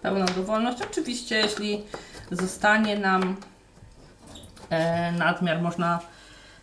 pełna 0.03 0.25
dowolność. 0.25 0.79
Oczywiście, 0.91 1.37
jeśli 1.37 1.83
zostanie 2.31 2.99
nam 2.99 3.37
e, 4.71 5.13
nadmiar, 5.13 5.63
można 5.63 6.01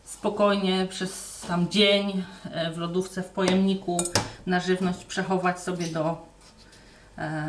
spokojnie 0.04 0.88
przez 0.90 1.42
tam 1.48 1.70
dzień 1.70 2.24
e, 2.52 2.72
w 2.72 2.78
lodówce, 2.78 3.24
w 3.24 3.30
pojemniku 3.30 3.98
na 4.46 4.60
żywność 4.60 5.06
przechować 5.06 5.60
sobie 5.60 5.88
do 5.88 6.12
e, 6.12 6.31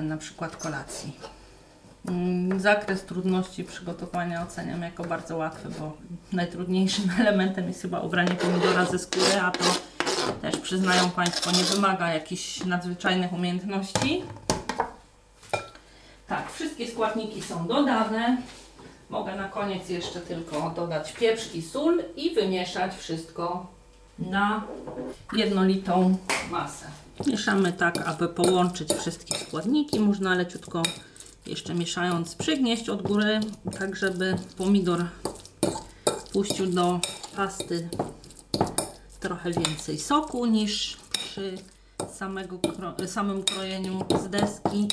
na 0.03 0.17
przykład 0.17 0.57
kolacji. 0.57 1.17
Mm, 2.09 2.61
Zakres 2.61 3.05
trudności 3.05 3.65
przygotowania 3.65 4.43
oceniam 4.43 4.83
jako 4.83 5.05
bardzo 5.05 5.37
łatwy, 5.37 5.69
bo 5.81 5.97
najtrudniejszym 6.33 7.11
elementem 7.21 7.69
jest 7.69 7.83
chyba 7.83 8.01
ubranie 8.01 8.35
pomidora 8.35 8.85
ze 8.85 8.99
skóry, 8.99 9.41
a 9.43 9.51
to 9.51 9.65
też 10.43 10.57
przyznają 10.57 11.11
Państwo 11.11 11.51
nie 11.51 11.65
wymaga 11.65 12.13
jakichś 12.13 12.65
nadzwyczajnych 12.65 13.33
umiejętności. 13.33 14.23
Tak, 16.27 16.53
wszystkie 16.53 16.89
składniki 16.89 17.43
są 17.43 17.67
dodane. 17.67 18.37
Mogę 19.11 19.37
na 19.37 19.49
koniec 19.49 19.89
jeszcze 19.89 20.21
tylko 20.21 20.71
dodać 20.71 21.13
pieprz 21.13 21.55
i 21.55 21.63
sól 21.63 22.03
i 22.17 22.35
wymieszać 22.35 22.97
wszystko 22.97 23.67
na 24.19 24.63
jednolitą 25.33 26.17
masę. 26.51 26.87
Mieszamy 27.27 27.73
tak, 27.73 28.09
aby 28.09 28.29
połączyć 28.29 28.93
wszystkie 28.93 29.39
składniki. 29.39 30.01
Można 30.01 30.35
leciutko 30.35 30.83
jeszcze 31.47 31.75
mieszając 31.75 32.35
przygnieść 32.35 32.89
od 32.89 33.03
góry, 33.03 33.41
tak 33.79 33.97
żeby 33.97 34.37
pomidor 34.57 35.05
puścił 36.33 36.67
do 36.67 37.01
pasty 37.37 37.89
trochę 39.21 39.51
więcej 39.51 39.99
soku 39.99 40.47
niż 40.47 40.97
przy 41.13 41.59
samego 42.15 42.59
samym 43.07 43.43
krojeniu 43.43 44.05
z 44.25 44.29
deski. 44.31 44.89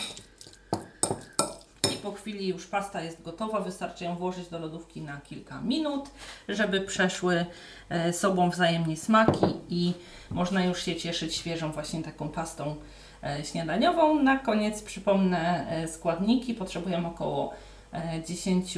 Po 2.03 2.11
chwili 2.11 2.47
już 2.47 2.67
pasta 2.67 3.01
jest 3.01 3.21
gotowa, 3.21 3.59
wystarczy 3.61 4.03
ją 4.03 4.15
włożyć 4.15 4.47
do 4.47 4.59
lodówki 4.59 5.01
na 5.01 5.17
kilka 5.17 5.61
minut, 5.61 6.09
żeby 6.49 6.81
przeszły 6.81 7.45
e, 7.89 8.13
sobą 8.13 8.49
wzajemnie 8.49 8.97
smaki 8.97 9.45
i 9.69 9.93
można 10.31 10.65
już 10.65 10.83
się 10.83 10.95
cieszyć 10.95 11.35
świeżą 11.35 11.71
właśnie 11.71 12.03
taką 12.03 12.29
pastą 12.29 12.75
e, 13.23 13.45
śniadaniową. 13.45 14.23
Na 14.23 14.37
koniec 14.39 14.81
przypomnę 14.81 15.67
e, 15.69 15.87
składniki. 15.87 16.53
Potrzebujemy 16.53 17.07
około 17.07 17.53
e, 17.93 18.23
10 18.27 18.77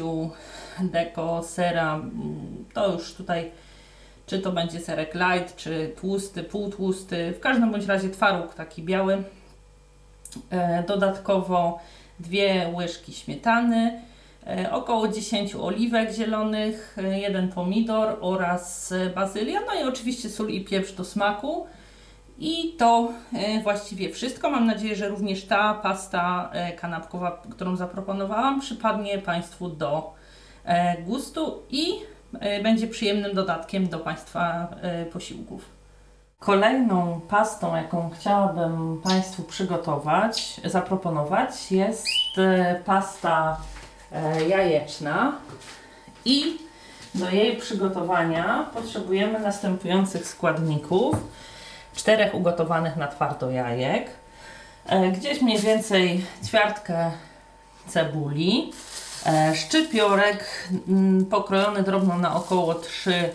deko 0.79 1.43
sera. 1.43 1.95
Mm, 1.95 2.65
To 2.73 2.93
już 2.93 3.13
tutaj 3.13 3.51
czy 4.25 4.39
to 4.39 4.51
będzie 4.51 4.79
serek 4.79 5.13
light, 5.15 5.55
czy 5.55 5.93
tłusty, 6.01 6.43
półtłusty, 6.43 7.33
w 7.37 7.39
każdym 7.39 7.71
bądź 7.71 7.85
razie 7.85 8.09
twaróg 8.09 8.53
taki 8.53 8.83
biały. 8.83 9.23
Dodatkowo 10.87 11.79
dwie 12.21 12.71
łyżki 12.75 13.13
śmietany, 13.13 14.01
e, 14.47 14.71
około 14.71 15.07
10 15.07 15.55
oliwek 15.55 16.11
zielonych, 16.13 16.97
e, 16.97 17.19
jeden 17.19 17.49
pomidor 17.49 18.17
oraz 18.21 18.91
e, 18.91 19.09
bazylia, 19.09 19.59
no 19.67 19.81
i 19.81 19.83
oczywiście 19.83 20.29
sól 20.29 20.49
i 20.49 20.65
pieprz 20.65 20.91
do 20.91 21.03
smaku. 21.05 21.65
I 22.39 22.75
to 22.77 23.11
właściwie 23.63 24.09
wszystko. 24.09 24.49
Mam 24.49 24.67
nadzieję, 24.67 24.95
że 24.95 25.09
również 25.09 25.45
ta 25.45 25.73
pasta 25.73 26.51
kanapkowa, 26.77 27.41
którą 27.51 27.75
zaproponowałam, 27.75 28.59
przypadnie 28.59 29.17
Państwu 29.17 29.69
do 29.69 30.13
gustu 31.05 31.61
i 31.69 31.85
będzie 32.63 32.87
przyjemnym 32.87 33.35
dodatkiem 33.35 33.87
do 33.87 33.99
Państwa 33.99 34.67
posiłków. 35.13 35.80
Kolejną 36.45 37.21
pastą, 37.29 37.75
jaką 37.75 38.09
chciałabym 38.09 39.01
Państwu 39.03 39.43
przygotować, 39.43 40.61
zaproponować, 40.65 41.71
jest 41.71 42.07
e, 42.37 42.79
pasta 42.85 43.57
e, 44.11 44.43
jajeczna. 44.47 45.37
I 46.25 46.57
do 47.15 47.29
jej 47.29 47.57
przygotowania 47.57 48.69
potrzebujemy 48.73 49.39
następujących 49.39 50.27
składników. 50.27 51.15
Czterech 51.95 52.35
ugotowanych 52.35 52.95
na 52.95 53.07
twardo 53.07 53.51
jajek, 53.51 54.09
e, 54.85 55.11
gdzieś 55.11 55.41
mniej 55.41 55.59
więcej 55.59 56.25
ćwiartkę 56.45 57.11
cebuli, 57.87 58.73
szczypiorek 59.53 60.69
mm, 60.87 61.25
pokrojony 61.25 61.83
drobno 61.83 62.17
na 62.17 62.35
około 62.35 62.75
3 62.75 63.29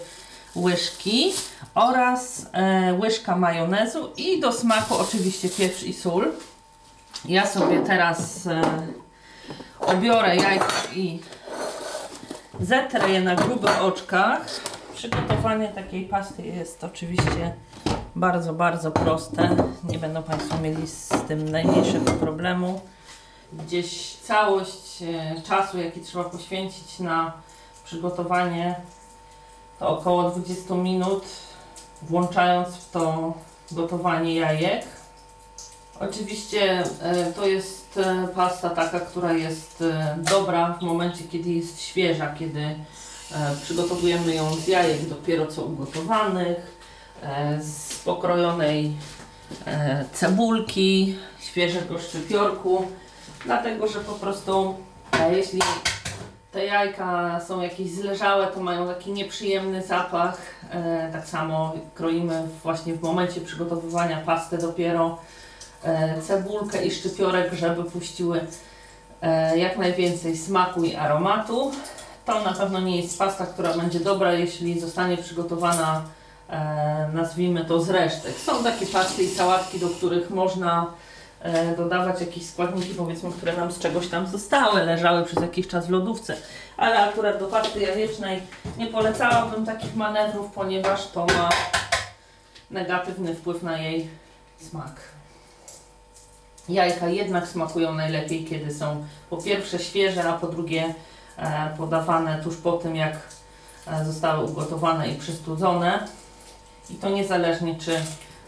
łyżki 0.56 1.32
oraz 1.75 2.46
e, 2.52 2.94
łyżka 2.94 3.36
majonezu 3.36 4.12
i 4.16 4.40
do 4.40 4.52
smaku 4.52 4.95
oczywiście 4.95 5.49
pieprz 5.49 5.82
i 5.82 5.92
sól. 5.92 6.32
Ja 7.25 7.47
sobie 7.47 7.80
teraz 7.80 8.47
e, 8.47 8.62
obiorę 9.80 10.36
jajka 10.36 10.73
i 10.95 11.21
zetrę 12.60 13.10
je 13.10 13.21
na 13.21 13.34
grubych 13.34 13.82
oczkach. 13.82 14.47
Przygotowanie 14.95 15.69
takiej 15.69 16.04
pasty 16.04 16.42
jest 16.42 16.84
oczywiście 16.84 17.54
bardzo, 18.16 18.52
bardzo 18.52 18.90
proste. 18.90 19.56
Nie 19.84 19.99
będą 19.99 20.23
Państwo 20.23 20.58
mieli 20.58 20.86
z 20.86 21.08
tym 21.28 21.49
najmniejszego 21.49 22.12
problemu. 22.12 22.80
Gdzieś 23.52 24.16
całość 24.16 25.02
e, 25.02 25.42
czasu, 25.42 25.78
jaki 25.78 26.00
trzeba 26.00 26.25
poświęcić 26.25 27.00
na 27.00 27.32
przygotowanie, 27.84 28.75
to 29.78 29.89
około 29.89 30.30
20 30.30 30.75
minut, 30.75 31.25
włączając 32.02 32.69
w 32.69 32.91
to 32.91 33.34
gotowanie 33.71 34.34
jajek. 34.34 34.84
Oczywiście 36.00 36.84
e, 37.02 37.32
to 37.32 37.47
jest 37.47 37.99
e, 37.99 38.28
pasta 38.34 38.71
taka, 38.71 39.00
która 39.00 39.32
jest 39.32 39.82
e, 39.82 40.19
dobra 40.30 40.73
w 40.80 40.82
momencie, 40.82 41.25
kiedy 41.25 41.50
jest 41.50 41.80
świeża, 41.80 42.34
kiedy 42.39 42.76
przygotowujemy 43.62 44.34
ją 44.34 44.54
z 44.54 44.69
jajek 44.69 45.08
dopiero 45.08 45.47
co 45.47 45.62
ugotowanych, 45.62 46.76
z 47.60 47.99
pokrojonej 48.04 48.93
cebulki, 50.12 51.17
świeżego 51.41 51.99
szczypiorku, 51.99 52.86
dlatego 53.45 53.89
że 53.89 54.00
po 54.00 54.12
prostu 54.12 54.75
jeśli 55.32 55.60
te 56.56 56.64
jajka 56.64 57.40
są 57.49 57.60
jakieś 57.60 57.90
zleżałe, 57.90 58.47
to 58.47 58.60
mają 58.60 58.86
taki 58.88 59.12
nieprzyjemny 59.12 59.82
zapach. 59.82 60.38
E, 60.71 61.08
tak 61.12 61.28
samo 61.28 61.73
kroimy 61.95 62.42
właśnie 62.62 62.95
w 62.95 63.02
momencie 63.02 63.40
przygotowywania 63.40 64.16
pasty 64.16 64.58
dopiero 64.58 65.19
e, 65.82 66.23
cebulkę 66.23 66.84
i 66.84 66.90
szczypiorek, 66.90 67.52
żeby 67.52 67.84
puściły 67.84 68.40
e, 69.23 69.58
jak 69.58 69.76
najwięcej 69.76 70.36
smaku 70.36 70.84
i 70.84 70.95
aromatu. 70.95 71.71
To 72.25 72.45
na 72.45 72.52
pewno 72.52 72.80
nie 72.80 73.00
jest 73.00 73.19
pasta, 73.19 73.47
która 73.47 73.75
będzie 73.75 74.00
dobra, 74.00 74.32
jeśli 74.32 74.80
zostanie 74.80 75.16
przygotowana, 75.16 76.02
e, 76.50 77.10
nazwijmy 77.12 77.64
to 77.64 77.80
z 77.80 77.90
resztek. 77.90 78.34
Są 78.36 78.64
takie 78.64 78.86
pasty 78.86 79.23
i 79.23 79.28
sałatki, 79.28 79.78
do 79.78 79.88
których 79.88 80.30
można 80.30 80.86
dodawać 81.76 82.20
jakieś 82.20 82.46
składniki, 82.46 82.94
powiedzmy, 82.94 83.30
które 83.32 83.56
nam 83.56 83.72
z 83.72 83.78
czegoś 83.78 84.08
tam 84.08 84.26
zostały, 84.26 84.84
leżały 84.84 85.25
przez 85.25 85.42
jakiś 85.42 85.68
czas 85.68 85.86
w 85.86 85.90
lodówce. 85.90 86.36
Ale 86.76 86.99
akurat 87.08 87.38
do 87.38 87.46
pasty 87.46 87.80
jajecznej 87.80 88.42
nie 88.78 88.86
polecałabym 88.86 89.66
takich 89.66 89.96
manewrów, 89.96 90.52
ponieważ 90.54 91.10
to 91.10 91.26
ma 91.26 91.50
negatywny 92.70 93.34
wpływ 93.34 93.62
na 93.62 93.78
jej 93.78 94.08
smak. 94.58 95.00
Jajka 96.68 97.08
jednak 97.08 97.49
smakują 97.49 97.94
najlepiej, 97.94 98.44
kiedy 98.44 98.75
są 98.75 99.06
po 99.30 99.36
pierwsze 99.36 99.78
świeże, 99.78 100.25
a 100.25 100.32
po 100.32 100.46
drugie 100.46 100.94
e, 101.36 101.75
podawane 101.76 102.40
tuż 102.44 102.56
po 102.56 102.72
tym, 102.72 102.96
jak 102.96 103.12
e, 103.86 104.04
zostały 104.04 104.44
ugotowane 104.44 105.08
i 105.08 105.16
przystudzone. 105.16 106.08
I 106.90 106.94
to 106.94 107.08
niezależnie 107.08 107.75
czy 107.75 108.00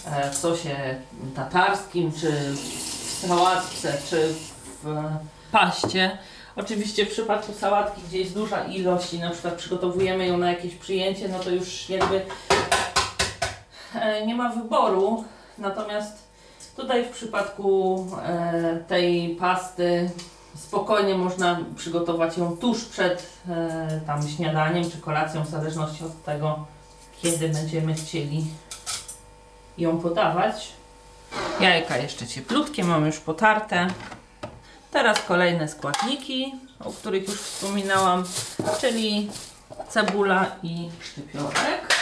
e, 0.07 0.31
w 0.31 0.37
sosie 0.37 0.77
tatarskim, 1.35 2.13
czy 2.13 2.33
w 2.53 3.27
sałatce, 3.27 3.93
czy 4.11 4.35
w 4.83 4.95
paście. 5.53 6.19
Oczywiście 6.57 7.07
w 7.07 7.11
przypadku 7.11 7.53
sałatki, 7.53 8.01
gdzie 8.09 8.19
jest 8.19 8.35
duża 8.35 8.65
ilość 8.65 9.15
i 9.15 9.19
na 9.19 9.31
przykład 9.31 9.55
przygotowujemy 9.55 10.27
ją 10.27 10.39
na 10.39 10.51
jakieś 10.51 10.75
przyjęcie, 10.75 11.29
no 11.29 11.39
to 11.39 11.51
już 11.51 11.89
jakby 11.89 12.23
e, 13.95 14.27
nie 14.27 14.35
ma 14.35 14.49
wyboru. 14.49 15.25
Natomiast 15.59 16.29
tutaj 16.77 17.05
w 17.05 17.09
przypadku 17.09 18.07
e, 18.23 18.85
tej 18.89 19.37
pasty 19.41 20.11
spokojnie 20.57 21.15
można 21.15 21.61
przygotować 21.77 22.39
ją 22.39 22.57
tuż 22.57 22.85
przed 22.85 23.27
e, 23.49 24.01
tam 24.07 24.29
śniadaniem 24.29 24.91
czy 24.91 24.99
kolacją, 24.99 25.45
w 25.45 25.51
zależności 25.51 26.05
od 26.05 26.25
tego, 26.25 26.67
kiedy 27.23 27.49
będziemy 27.49 27.95
chcieli 27.95 28.47
ją 29.79 29.99
podawać. 29.99 30.73
Jajka 31.61 31.97
jeszcze 31.97 32.27
cieplutkie, 32.27 32.85
mam 32.85 33.07
już 33.07 33.19
potarte. 33.19 33.87
Teraz 34.91 35.23
kolejne 35.23 35.69
składniki, 35.69 36.55
o 36.81 36.93
których 36.93 37.29
już 37.29 37.41
wspominałam, 37.41 38.25
czyli 38.81 39.31
cebula 39.89 40.47
i 40.63 40.89
szczypiorek. 41.01 41.95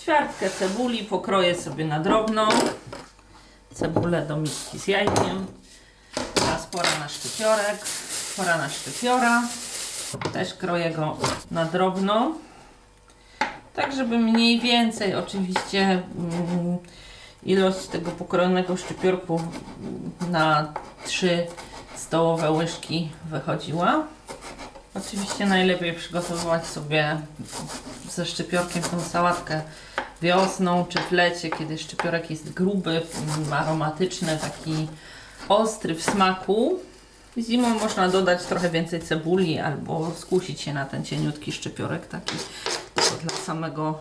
Ćwiartkę 0.00 0.50
cebuli 0.50 1.04
pokroję 1.04 1.54
sobie 1.54 1.84
na 1.84 2.00
drobno. 2.00 2.48
Cebulę 3.74 4.22
do 4.22 4.36
miski 4.36 4.78
z 4.78 4.86
jajkiem. 4.88 5.46
Teraz 6.34 6.66
pora 6.66 6.98
na 7.00 7.08
szczypiorek. 7.08 7.86
Pora 8.36 8.58
na 8.58 8.68
szczypiora. 8.68 9.42
Też 10.32 10.54
kroję 10.54 10.90
go 10.90 11.16
na 11.50 11.64
drobno. 11.64 12.32
Tak, 13.74 13.92
żeby 13.92 14.18
mniej 14.18 14.60
więcej 14.60 15.14
oczywiście 15.14 16.02
mm, 16.18 16.78
ilość 17.44 17.86
tego 17.86 18.10
pokrojonego 18.10 18.76
szczypiorku 18.76 19.40
na 20.30 20.72
trzy 21.06 21.46
stołowe 21.96 22.50
łyżki 22.50 23.08
wychodziła. 23.30 24.06
Oczywiście 24.94 25.46
najlepiej 25.46 25.92
przygotowywać 25.92 26.66
sobie 26.66 27.20
ze 28.10 28.26
szczypiorkiem 28.26 28.82
tą 28.82 29.00
sałatkę 29.00 29.62
wiosną 30.22 30.84
czy 30.88 30.98
w 30.98 31.12
lecie, 31.12 31.50
kiedy 31.50 31.78
szczypiorek 31.78 32.30
jest 32.30 32.52
gruby, 32.52 33.02
aromatyczny, 33.52 34.38
taki 34.40 34.88
ostry 35.48 35.94
w 35.94 36.02
smaku. 36.02 36.78
Zimą 37.38 37.78
można 37.78 38.08
dodać 38.08 38.44
trochę 38.44 38.70
więcej 38.70 39.00
cebuli 39.00 39.58
albo 39.58 40.12
skusić 40.16 40.60
się 40.60 40.74
na 40.74 40.84
ten 40.84 41.04
cieniutki 41.04 41.52
szczypiorek, 41.52 42.06
taki 42.06 42.36
tylko 42.94 43.16
dla 43.22 43.36
samego 43.36 44.00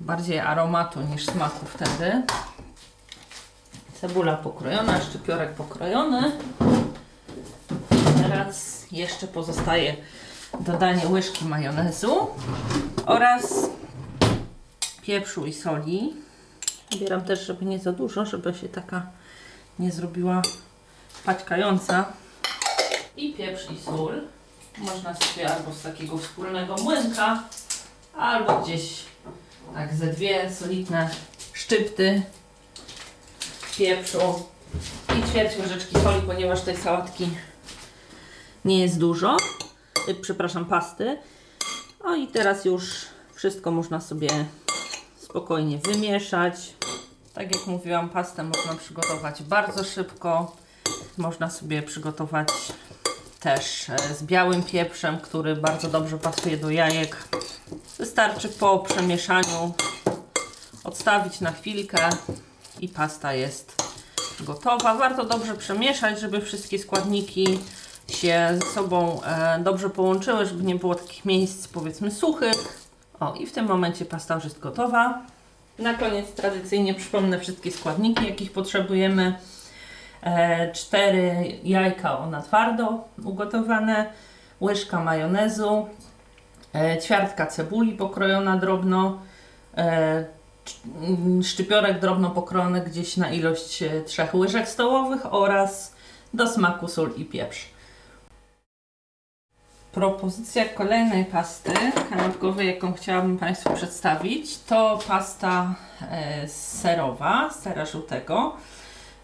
bardziej 0.00 0.38
aromatu 0.40 1.00
niż 1.00 1.26
smaku 1.26 1.66
wtedy. 1.66 2.22
Cebula 4.00 4.36
pokrojona, 4.36 5.00
szczypiorek 5.00 5.54
pokrojony. 5.54 6.32
Teraz 8.22 8.86
jeszcze 8.92 9.26
pozostaje 9.26 9.96
dodanie 10.60 11.08
łyżki 11.08 11.44
majonezu 11.44 12.26
oraz 13.06 13.54
pieprzu 15.02 15.46
i 15.46 15.52
soli. 15.52 16.14
Bieram 16.98 17.24
też, 17.24 17.46
żeby 17.46 17.64
nie 17.64 17.78
za 17.78 17.92
dużo, 17.92 18.26
żeby 18.26 18.54
się 18.54 18.68
taka 18.68 19.06
nie 19.78 19.92
zrobiła 19.92 20.42
paćkająca. 21.24 22.04
I 23.16 23.34
pieprz 23.34 23.70
i 23.70 23.80
sól. 23.80 24.20
Można 24.78 25.14
sobie 25.14 25.54
albo 25.54 25.72
z 25.72 25.82
takiego 25.82 26.18
wspólnego 26.18 26.76
młynka, 26.76 27.42
albo 28.16 28.62
gdzieś 28.62 29.04
tak 29.74 29.94
ze 29.94 30.06
dwie 30.06 30.52
solidne 30.52 31.10
szczypty 31.52 32.22
pieprzu 33.78 34.44
i 35.18 35.30
ćwierć 35.30 35.58
łyżeczki 35.58 36.00
soli, 36.00 36.22
ponieważ 36.26 36.60
tej 36.60 36.76
sałatki 36.76 37.28
nie 38.64 38.82
jest 38.82 38.98
dużo. 38.98 39.36
Y, 40.08 40.14
Przepraszam, 40.14 40.64
pasty. 40.64 41.18
O 42.04 42.14
i 42.14 42.26
teraz 42.26 42.64
już 42.64 43.06
wszystko 43.34 43.70
można 43.70 44.00
sobie 44.00 44.28
spokojnie 45.16 45.78
wymieszać. 45.78 46.74
Tak 47.34 47.56
jak 47.56 47.66
mówiłam, 47.66 48.08
pastę 48.08 48.42
można 48.42 48.74
przygotować 48.74 49.42
bardzo 49.42 49.84
szybko. 49.84 50.56
Można 51.16 51.50
sobie 51.50 51.82
przygotować 51.82 52.48
też 53.44 53.90
e, 53.90 54.14
z 54.14 54.22
białym 54.22 54.62
pieprzem, 54.62 55.18
który 55.18 55.56
bardzo 55.56 55.88
dobrze 55.88 56.18
pasuje 56.18 56.56
do 56.56 56.70
jajek. 56.70 57.28
Wystarczy 57.98 58.48
po 58.48 58.78
przemieszaniu 58.78 59.74
odstawić 60.84 61.40
na 61.40 61.52
chwilkę 61.52 62.08
i 62.80 62.88
pasta 62.88 63.34
jest 63.34 63.82
gotowa. 64.40 64.94
Warto 64.94 65.24
dobrze 65.24 65.54
przemieszać, 65.54 66.20
żeby 66.20 66.40
wszystkie 66.40 66.78
składniki 66.78 67.58
się 68.08 68.48
ze 68.52 68.72
sobą 68.72 69.22
e, 69.22 69.58
dobrze 69.58 69.90
połączyły, 69.90 70.46
żeby 70.46 70.62
nie 70.62 70.74
było 70.74 70.94
takich 70.94 71.24
miejsc 71.24 71.68
powiedzmy 71.68 72.10
suchych. 72.10 72.88
O 73.20 73.34
i 73.34 73.46
w 73.46 73.52
tym 73.52 73.66
momencie 73.66 74.04
pasta 74.04 74.34
już 74.34 74.44
jest 74.44 74.60
gotowa. 74.60 75.22
Na 75.78 75.94
koniec 75.94 76.32
tradycyjnie 76.32 76.94
przypomnę 76.94 77.40
wszystkie 77.40 77.70
składniki, 77.70 78.26
jakich 78.26 78.52
potrzebujemy. 78.52 79.34
E, 80.24 80.72
cztery 80.72 81.58
jajka 81.64 82.18
o 82.18 82.26
na 82.26 82.42
twardo 82.42 83.04
ugotowane, 83.24 84.06
łyżka 84.60 85.00
majonezu, 85.00 85.88
e, 86.74 86.98
ćwiartka 86.98 87.46
cebuli 87.46 87.92
pokrojona 87.92 88.56
drobno, 88.56 89.18
e, 89.76 90.24
mm, 91.02 91.42
szczypiorek 91.42 92.00
drobno 92.00 92.30
pokrojony 92.30 92.80
gdzieś 92.80 93.16
na 93.16 93.30
ilość 93.30 93.82
e, 93.82 94.02
trzech 94.02 94.34
łyżek 94.34 94.68
stołowych 94.68 95.34
oraz 95.34 95.94
do 96.34 96.48
smaku 96.48 96.88
sól 96.88 97.10
i 97.16 97.24
pieprz. 97.24 97.74
Propozycja 99.92 100.64
kolejnej 100.64 101.24
pasty 101.24 101.72
kanapkowej, 102.10 102.66
jaką 102.66 102.92
chciałabym 102.92 103.38
Państwu 103.38 103.74
przedstawić, 103.74 104.58
to 104.58 104.98
pasta 105.08 105.74
e, 106.10 106.48
serowa, 106.48 107.50
sera 107.50 107.86
żółtego. 107.86 108.56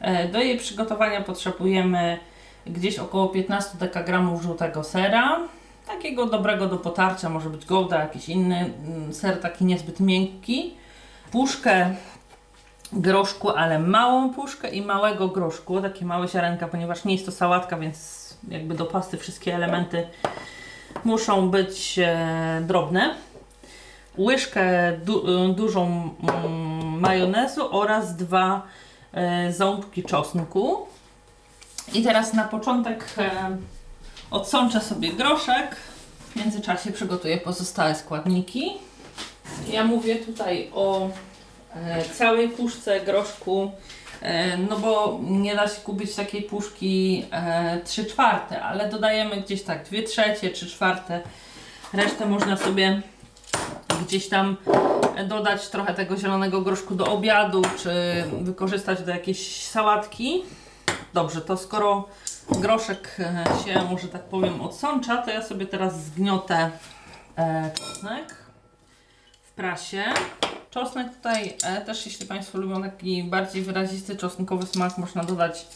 E, 0.00 0.28
do 0.28 0.38
jej 0.38 0.58
przygotowania 0.58 1.20
potrzebujemy 1.20 2.18
gdzieś 2.66 2.98
około 2.98 3.28
15 3.28 3.78
dekagramów 3.78 4.42
żółtego 4.42 4.84
sera. 4.84 5.38
Takiego 5.86 6.26
dobrego 6.26 6.66
do 6.66 6.76
potarcia, 6.76 7.28
może 7.28 7.50
być 7.50 7.64
gouda, 7.64 8.00
jakiś 8.00 8.28
inny 8.28 8.56
mm, 8.86 9.14
ser 9.14 9.40
taki 9.40 9.64
niezbyt 9.64 10.00
miękki. 10.00 10.74
Puszkę 11.32 11.94
groszku, 12.92 13.50
ale 13.50 13.78
małą 13.78 14.34
puszkę 14.34 14.68
i 14.68 14.82
małego 14.82 15.28
groszku, 15.28 15.80
takie 15.80 16.04
małe 16.04 16.28
ziarenka, 16.28 16.68
ponieważ 16.68 17.04
nie 17.04 17.12
jest 17.12 17.26
to 17.26 17.32
sałatka, 17.32 17.76
więc 17.76 18.20
jakby 18.48 18.74
do 18.74 18.86
pasty 18.86 19.18
wszystkie 19.18 19.54
elementy 19.54 20.06
muszą 21.04 21.50
być 21.50 21.98
e, 21.98 22.62
drobne. 22.66 23.14
Łyżkę 24.18 24.92
du, 25.04 25.24
dużą 25.54 26.10
mm, 26.22 27.00
majonezu 27.00 27.76
oraz 27.76 28.16
dwa 28.16 28.62
ząbki 29.50 30.02
czosnku. 30.02 30.86
I 31.94 32.02
teraz 32.02 32.32
na 32.34 32.44
początek 32.44 33.04
e, 33.18 33.56
odsączę 34.30 34.80
sobie 34.80 35.12
groszek. 35.12 35.76
W 36.30 36.36
międzyczasie 36.36 36.92
przygotuję 36.92 37.38
pozostałe 37.38 37.94
składniki. 37.94 38.72
Ja 39.72 39.84
mówię 39.84 40.16
tutaj 40.16 40.70
o 40.74 41.08
e, 41.74 42.04
całej 42.04 42.48
puszce 42.48 43.00
groszku, 43.00 43.70
e, 44.22 44.56
no 44.56 44.78
bo 44.78 45.20
nie 45.22 45.56
da 45.56 45.68
się 45.68 45.80
kupić 45.80 46.14
takiej 46.14 46.42
puszki 46.42 47.24
e, 47.32 47.80
3 47.84 48.04
czwarte, 48.04 48.62
ale 48.62 48.88
dodajemy 48.88 49.36
gdzieś 49.36 49.62
tak 49.62 49.84
2 49.84 50.02
trzecie, 50.02 50.50
3 50.50 50.66
czwarte. 50.66 51.20
Resztę 51.92 52.26
można 52.26 52.56
sobie 52.56 53.02
gdzieś 54.06 54.28
tam 54.28 54.56
dodać 55.24 55.68
trochę 55.68 55.94
tego 55.94 56.16
zielonego 56.16 56.60
groszku 56.60 56.94
do 56.94 57.06
obiadu, 57.06 57.62
czy 57.78 57.90
wykorzystać 58.40 59.02
do 59.02 59.10
jakiejś 59.10 59.66
sałatki. 59.66 60.42
Dobrze, 61.14 61.40
to 61.40 61.56
skoro 61.56 62.08
groszek 62.50 63.16
e, 63.18 63.44
się, 63.64 63.98
że 64.02 64.08
tak 64.08 64.22
powiem, 64.22 64.60
odsącza, 64.60 65.16
to 65.16 65.30
ja 65.30 65.42
sobie 65.42 65.66
teraz 65.66 66.04
zgniotę 66.04 66.70
e, 67.36 67.70
czosnek 67.74 68.34
w 69.42 69.52
prasie. 69.52 70.04
Czosnek 70.70 71.14
tutaj 71.16 71.56
e, 71.64 71.80
też, 71.80 72.06
jeśli 72.06 72.26
Państwo 72.26 72.58
lubią 72.58 72.82
taki 72.82 73.24
bardziej 73.24 73.62
wyrazisty 73.62 74.16
czosnkowy 74.16 74.66
smak, 74.66 74.98
można 74.98 75.24
dodać 75.24 75.66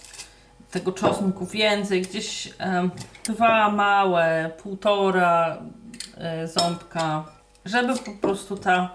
tego 0.71 0.93
czosnku 0.93 1.47
więcej, 1.47 2.03
gdzieś 2.03 2.47
e, 2.47 2.89
dwa 3.25 3.71
małe, 3.71 4.51
półtora 4.63 5.57
e, 6.17 6.49
ząbka, 6.49 7.25
żeby 7.65 7.97
po 7.97 8.13
prostu 8.13 8.57
ta 8.57 8.91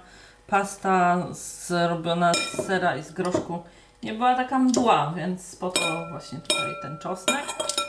pasta 0.49 1.27
zrobiona 1.31 2.33
z 2.33 2.65
sera 2.67 2.97
i 2.97 3.03
z 3.03 3.11
groszku 3.11 3.63
nie 4.03 4.13
była 4.13 4.35
taka 4.35 4.59
mdła, 4.59 5.13
więc 5.15 5.55
po 5.55 5.69
to 5.69 6.05
właśnie 6.11 6.39
tutaj 6.39 6.71
ten 6.81 6.97
czosnek. 6.97 7.43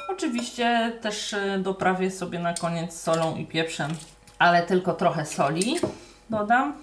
Oczywiście 0.09 0.93
też 1.01 1.35
e, 1.35 1.59
doprawię 1.59 2.11
sobie 2.11 2.39
na 2.39 2.55
koniec 2.55 3.01
solą 3.01 3.37
i 3.37 3.47
pieprzem, 3.47 3.91
ale 4.39 4.63
tylko 4.63 4.95
trochę 4.95 5.27
soli 5.27 5.77
dodam. 6.31 6.75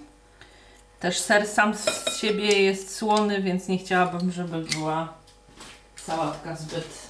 Też 1.00 1.18
ser 1.18 1.46
sam 1.46 1.74
z 1.74 2.16
siebie 2.20 2.62
jest 2.62 2.96
słony, 2.96 3.42
więc 3.42 3.68
nie 3.68 3.78
chciałabym, 3.78 4.32
żeby 4.32 4.60
była 4.60 5.08
sałatka 5.96 6.56
zbyt 6.56 7.08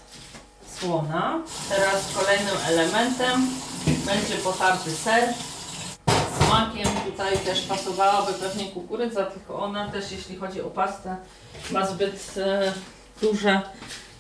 słona. 0.79 1.41
Teraz 1.69 2.15
kolejnym 2.15 2.57
elementem 2.69 3.47
będzie 4.07 4.35
potarty 4.45 4.91
ser. 4.91 5.35
Smakiem 6.47 6.89
tutaj 7.07 7.39
też 7.39 7.61
pasowałaby 7.61 8.33
pewnie 8.33 8.65
kukurydza, 8.65 9.25
tylko 9.25 9.59
ona 9.59 9.89
też 9.89 10.13
jeśli 10.13 10.37
chodzi 10.37 10.63
o 10.63 10.71
pastę 10.71 11.17
ma 11.71 11.87
zbyt 11.87 12.35
e, 12.39 12.73
duże 13.23 13.61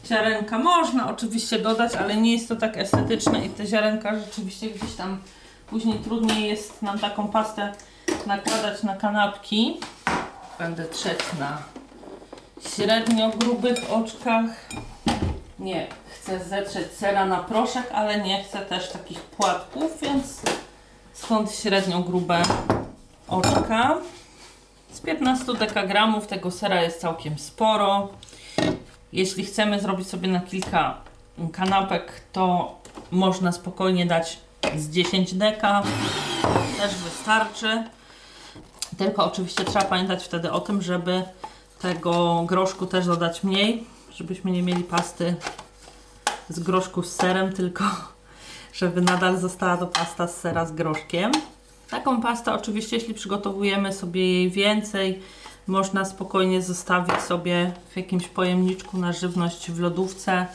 ziarenka. 0.06 0.58
Można 0.58 1.10
oczywiście 1.10 1.58
dodać, 1.58 1.94
ale 1.94 2.16
nie 2.16 2.32
jest 2.32 2.48
to 2.48 2.56
tak 2.56 2.76
estetyczne 2.76 3.46
i 3.46 3.50
te 3.50 3.66
ziarenka 3.66 4.18
rzeczywiście 4.18 4.70
gdzieś 4.70 4.94
tam 4.94 5.18
później 5.66 5.98
trudniej 5.98 6.48
jest 6.48 6.82
nam 6.82 6.98
taką 6.98 7.28
pastę 7.28 7.72
nakładać 8.26 8.82
na 8.82 8.96
kanapki. 8.96 9.80
Będę 10.58 10.84
trzeć 10.84 11.18
na 11.38 11.62
średnio 12.74 13.30
grubych 13.30 13.92
oczkach. 13.92 14.68
Nie, 15.58 15.86
chcę 16.14 16.44
zetrzeć 16.44 16.92
sera 16.92 17.26
na 17.26 17.36
proszek, 17.36 17.90
ale 17.92 18.20
nie 18.20 18.44
chcę 18.44 18.58
też 18.58 18.90
takich 18.90 19.20
płatków, 19.20 20.00
więc 20.02 20.40
stąd 21.22 21.52
średnio 21.52 22.00
grube 22.00 22.42
oczka. 23.28 23.96
Z 24.92 25.00
15 25.00 25.54
dekagramów 25.54 26.26
tego 26.26 26.50
sera 26.50 26.82
jest 26.82 27.00
całkiem 27.00 27.38
sporo. 27.38 28.08
Jeśli 29.12 29.44
chcemy 29.44 29.80
zrobić 29.80 30.08
sobie 30.08 30.28
na 30.28 30.40
kilka 30.40 30.96
kanapek, 31.52 32.20
to 32.32 32.74
można 33.10 33.52
spokojnie 33.52 34.06
dać 34.06 34.38
z 34.76 34.90
10 34.90 35.34
deka. 35.34 35.82
Też 36.78 36.94
wystarczy. 36.94 37.84
Tylko 38.98 39.24
oczywiście 39.24 39.64
trzeba 39.64 39.84
pamiętać 39.84 40.24
wtedy 40.24 40.52
o 40.52 40.60
tym, 40.60 40.82
żeby 40.82 41.22
tego 41.80 42.42
groszku 42.46 42.86
też 42.86 43.06
dodać 43.06 43.44
mniej, 43.44 43.86
żebyśmy 44.12 44.50
nie 44.50 44.62
mieli 44.62 44.84
pasty 44.84 45.34
z 46.48 46.60
groszku 46.60 47.02
z 47.02 47.16
serem, 47.16 47.52
tylko 47.52 47.84
żeby 48.78 49.00
nadal 49.00 49.38
została 49.38 49.76
to 49.76 49.86
pasta 49.86 50.26
z 50.26 50.36
sera 50.36 50.66
z 50.66 50.72
groszkiem. 50.72 51.32
Taką 51.90 52.20
pastę 52.20 52.52
oczywiście, 52.52 52.96
jeśli 52.96 53.14
przygotowujemy 53.14 53.92
sobie 53.92 54.32
jej 54.32 54.50
więcej, 54.50 55.22
można 55.66 56.04
spokojnie 56.04 56.62
zostawić 56.62 57.20
sobie 57.20 57.72
w 57.90 57.96
jakimś 57.96 58.28
pojemniczku 58.28 58.98
na 58.98 59.12
żywność 59.12 59.70
w 59.70 59.80
lodówce 59.80 60.46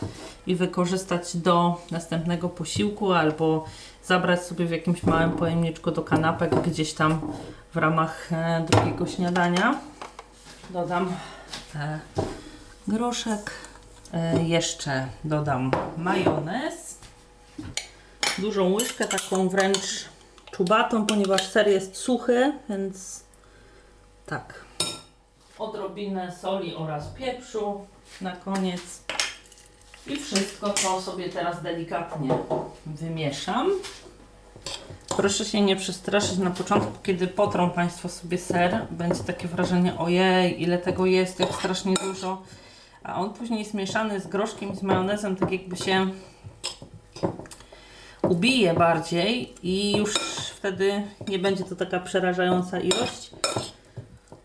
i 0.47 0.55
wykorzystać 0.55 1.37
do 1.37 1.81
następnego 1.91 2.49
posiłku 2.49 3.13
albo 3.13 3.65
zabrać 4.03 4.43
sobie 4.43 4.65
w 4.65 4.71
jakimś 4.71 5.03
małym 5.03 5.31
pojemniczku 5.31 5.91
do 5.91 6.01
kanapek 6.01 6.61
gdzieś 6.61 6.93
tam 6.93 7.33
w 7.73 7.77
ramach 7.77 8.33
e, 8.33 8.65
drugiego 8.69 9.07
śniadania. 9.07 9.79
Dodam 10.69 11.11
e, 11.75 11.99
groszek. 12.87 13.51
E, 14.13 14.43
jeszcze 14.43 15.07
dodam 15.23 15.71
majonez. 15.97 16.99
Dużą 18.37 18.73
łyżkę, 18.73 19.07
taką 19.07 19.49
wręcz 19.49 20.05
czubatą, 20.51 21.05
ponieważ 21.05 21.47
ser 21.47 21.67
jest 21.67 21.97
suchy, 21.97 22.53
więc 22.69 23.23
tak. 24.25 24.65
Odrobinę 25.59 26.35
soli 26.41 26.75
oraz 26.75 27.07
pieprzu 27.07 27.85
na 28.21 28.35
koniec. 28.35 28.81
I 30.07 30.15
wszystko 30.15 30.69
to 30.69 31.01
sobie 31.01 31.29
teraz 31.29 31.61
delikatnie 31.61 32.37
wymieszam. 32.85 33.71
Proszę 35.17 35.45
się 35.45 35.61
nie 35.61 35.75
przestraszyć 35.75 36.37
na 36.37 36.49
początku, 36.49 36.91
kiedy 37.03 37.27
potrą 37.27 37.69
Państwo 37.69 38.09
sobie 38.09 38.37
ser. 38.37 38.87
Będzie 38.91 39.23
takie 39.23 39.47
wrażenie, 39.47 39.97
ojej, 39.97 40.61
ile 40.61 40.77
tego 40.77 41.05
jest, 41.05 41.39
jak 41.39 41.53
strasznie 41.53 41.93
dużo. 41.93 42.41
A 43.03 43.15
on 43.15 43.33
później 43.33 43.59
jest 43.59 43.73
mieszany 43.73 44.19
z 44.19 44.27
groszkiem 44.27 44.75
z 44.75 44.81
majonezem, 44.81 45.35
tak 45.35 45.51
jakby 45.51 45.77
się 45.77 46.11
ubije 48.29 48.73
bardziej 48.73 49.53
i 49.63 49.97
już 49.97 50.13
wtedy 50.55 51.03
nie 51.27 51.39
będzie 51.39 51.63
to 51.63 51.75
taka 51.75 51.99
przerażająca 51.99 52.79
ilość. 52.79 53.31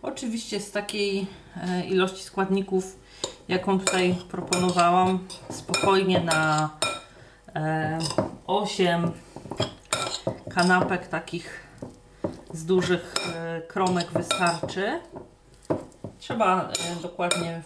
Oczywiście 0.03 0.61
z 0.61 0.73
takiej 0.73 1.27
e, 1.57 1.85
ilości 1.85 2.23
składników, 2.23 2.97
jaką 3.49 3.79
tutaj 3.81 4.17
proponowałam, 4.31 5.27
spokojnie 5.51 6.21
na 6.21 6.71
e, 7.55 7.99
8 8.47 9.13
kanapek 10.51 11.09
takich 11.09 11.69
z 12.53 12.65
dużych 12.65 13.15
e, 13.35 13.61
kromek 13.61 14.11
wystarczy. 14.11 15.01
Trzeba 16.19 16.63
e, 16.63 17.03
dokładnie 17.03 17.63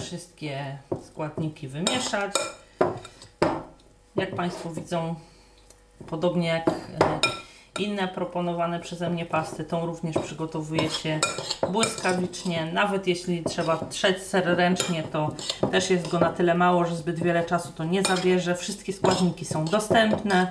wszystkie 0.00 0.78
składniki 1.02 1.68
wymieszać. 1.68 2.34
Jak 4.16 4.34
Państwo 4.34 4.70
widzą, 4.70 5.14
podobnie 6.06 6.48
jak 6.48 6.68
e, 6.68 6.72
inne 7.78 8.08
proponowane 8.08 8.80
przeze 8.80 9.10
mnie 9.10 9.26
pasty, 9.26 9.64
tą 9.64 9.86
również 9.86 10.18
przygotowuje 10.18 10.90
się 10.90 11.20
błyskawicznie. 11.70 12.70
Nawet 12.72 13.06
jeśli 13.06 13.44
trzeba 13.44 13.76
trzeć 13.76 14.22
ser 14.22 14.56
ręcznie, 14.56 15.02
to 15.02 15.30
też 15.70 15.90
jest 15.90 16.08
go 16.08 16.18
na 16.18 16.32
tyle 16.32 16.54
mało, 16.54 16.84
że 16.84 16.96
zbyt 16.96 17.22
wiele 17.22 17.44
czasu 17.44 17.72
to 17.76 17.84
nie 17.84 18.02
zabierze. 18.02 18.54
Wszystkie 18.54 18.92
składniki 18.92 19.44
są 19.44 19.64
dostępne. 19.64 20.48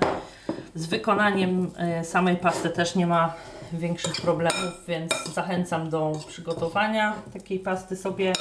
Z 0.75 0.85
wykonaniem 0.85 1.71
e, 1.77 2.03
samej 2.03 2.35
pasty 2.35 2.69
też 2.69 2.95
nie 2.95 3.07
ma 3.07 3.33
większych 3.73 4.21
problemów, 4.21 4.85
więc 4.87 5.33
zachęcam 5.33 5.89
do 5.89 6.11
przygotowania 6.27 7.13
takiej 7.33 7.59
pasty 7.59 7.95
sobie. 7.95 8.33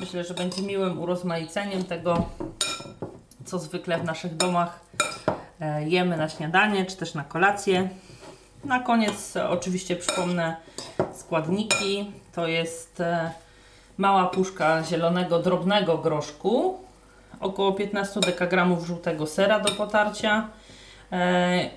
Myślę, 0.00 0.24
że 0.24 0.34
będzie 0.34 0.62
miłym 0.62 1.00
urozmaiceniem 1.00 1.84
tego, 1.84 2.26
co 3.44 3.58
zwykle 3.58 3.98
w 3.98 4.04
naszych 4.04 4.36
domach 4.36 4.89
jemy 5.86 6.16
na 6.16 6.28
śniadanie 6.28 6.86
czy 6.86 6.96
też 6.96 7.14
na 7.14 7.24
kolację. 7.24 7.88
Na 8.64 8.80
koniec 8.80 9.36
e, 9.36 9.48
oczywiście 9.48 9.96
przypomnę 9.96 10.56
składniki. 11.12 12.12
To 12.34 12.46
jest 12.46 13.00
e, 13.00 13.30
mała 13.98 14.26
puszka 14.26 14.82
zielonego, 14.84 15.38
drobnego 15.38 15.98
groszku, 15.98 16.78
około 17.40 17.72
15 17.72 18.20
dekagramów 18.20 18.86
żółtego 18.86 19.26
sera 19.26 19.60
do 19.60 19.72
potarcia, 19.72 20.48
e, 21.12 21.70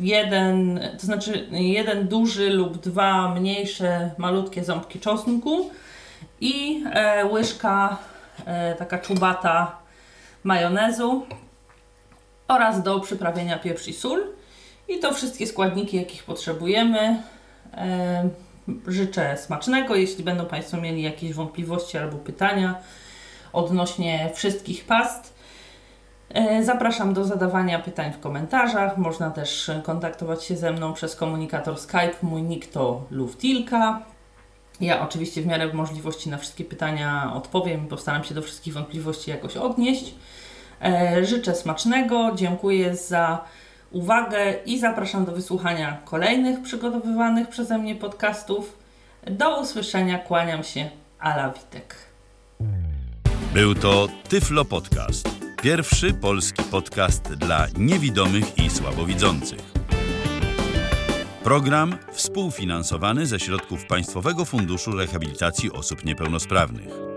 jeden, 0.00 0.80
to 1.00 1.06
znaczy 1.06 1.48
jeden 1.50 2.08
duży 2.08 2.50
lub 2.50 2.78
dwa 2.78 3.34
mniejsze, 3.34 4.10
malutkie 4.18 4.64
ząbki 4.64 5.00
czosnku 5.00 5.70
i 6.40 6.84
e, 6.92 7.26
łyżka 7.26 7.96
e, 8.46 8.74
taka 8.74 8.98
czubata 8.98 9.76
majonezu 10.44 11.26
oraz 12.48 12.82
do 12.82 13.00
przyprawienia 13.00 13.58
pieprz 13.58 13.88
i 13.88 13.92
sól. 13.92 14.26
I 14.88 14.98
to 14.98 15.14
wszystkie 15.14 15.46
składniki, 15.46 15.96
jakich 15.96 16.24
potrzebujemy. 16.24 17.22
E, 17.74 18.28
życzę 18.86 19.36
smacznego. 19.36 19.94
Jeśli 19.94 20.24
będą 20.24 20.46
Państwo 20.46 20.76
mieli 20.76 21.02
jakieś 21.02 21.32
wątpliwości 21.32 21.98
albo 21.98 22.16
pytania 22.16 22.74
odnośnie 23.52 24.30
wszystkich 24.34 24.84
past, 24.84 25.34
e, 26.30 26.64
zapraszam 26.64 27.14
do 27.14 27.24
zadawania 27.24 27.78
pytań 27.78 28.12
w 28.12 28.20
komentarzach. 28.20 28.98
Można 28.98 29.30
też 29.30 29.70
kontaktować 29.82 30.44
się 30.44 30.56
ze 30.56 30.72
mną 30.72 30.92
przez 30.92 31.16
komunikator 31.16 31.78
Skype. 31.78 32.14
Mój 32.22 32.42
nick 32.42 32.66
to 32.66 33.04
Luftilka. 33.10 34.02
Ja 34.80 35.02
oczywiście 35.02 35.42
w 35.42 35.46
miarę 35.46 35.72
możliwości 35.72 36.30
na 36.30 36.38
wszystkie 36.38 36.64
pytania 36.64 37.32
odpowiem 37.34 37.86
postaram 37.88 38.24
się 38.24 38.34
do 38.34 38.42
wszystkich 38.42 38.74
wątpliwości 38.74 39.30
jakoś 39.30 39.56
odnieść. 39.56 40.14
E, 40.84 41.24
życzę 41.24 41.54
smacznego, 41.54 42.32
dziękuję 42.34 42.96
za 42.96 43.44
uwagę 43.90 44.54
i 44.66 44.78
zapraszam 44.78 45.24
do 45.24 45.32
wysłuchania 45.32 45.98
kolejnych 46.04 46.62
przygotowywanych 46.62 47.48
przeze 47.48 47.78
mnie 47.78 47.94
podcastów. 47.94 48.78
Do 49.30 49.60
usłyszenia, 49.60 50.18
kłaniam 50.18 50.64
się, 50.64 50.90
Ala 51.18 51.50
Witek. 51.50 51.94
Był 53.54 53.74
to 53.74 54.08
Tyflo 54.28 54.64
Podcast. 54.64 55.28
Pierwszy 55.62 56.14
polski 56.14 56.62
podcast 56.62 57.34
dla 57.34 57.66
niewidomych 57.78 58.58
i 58.58 58.70
słabowidzących. 58.70 59.74
Program 61.44 61.98
współfinansowany 62.12 63.26
ze 63.26 63.40
środków 63.40 63.86
Państwowego 63.86 64.44
Funduszu 64.44 64.92
Rehabilitacji 64.92 65.72
Osób 65.72 66.04
Niepełnosprawnych. 66.04 67.13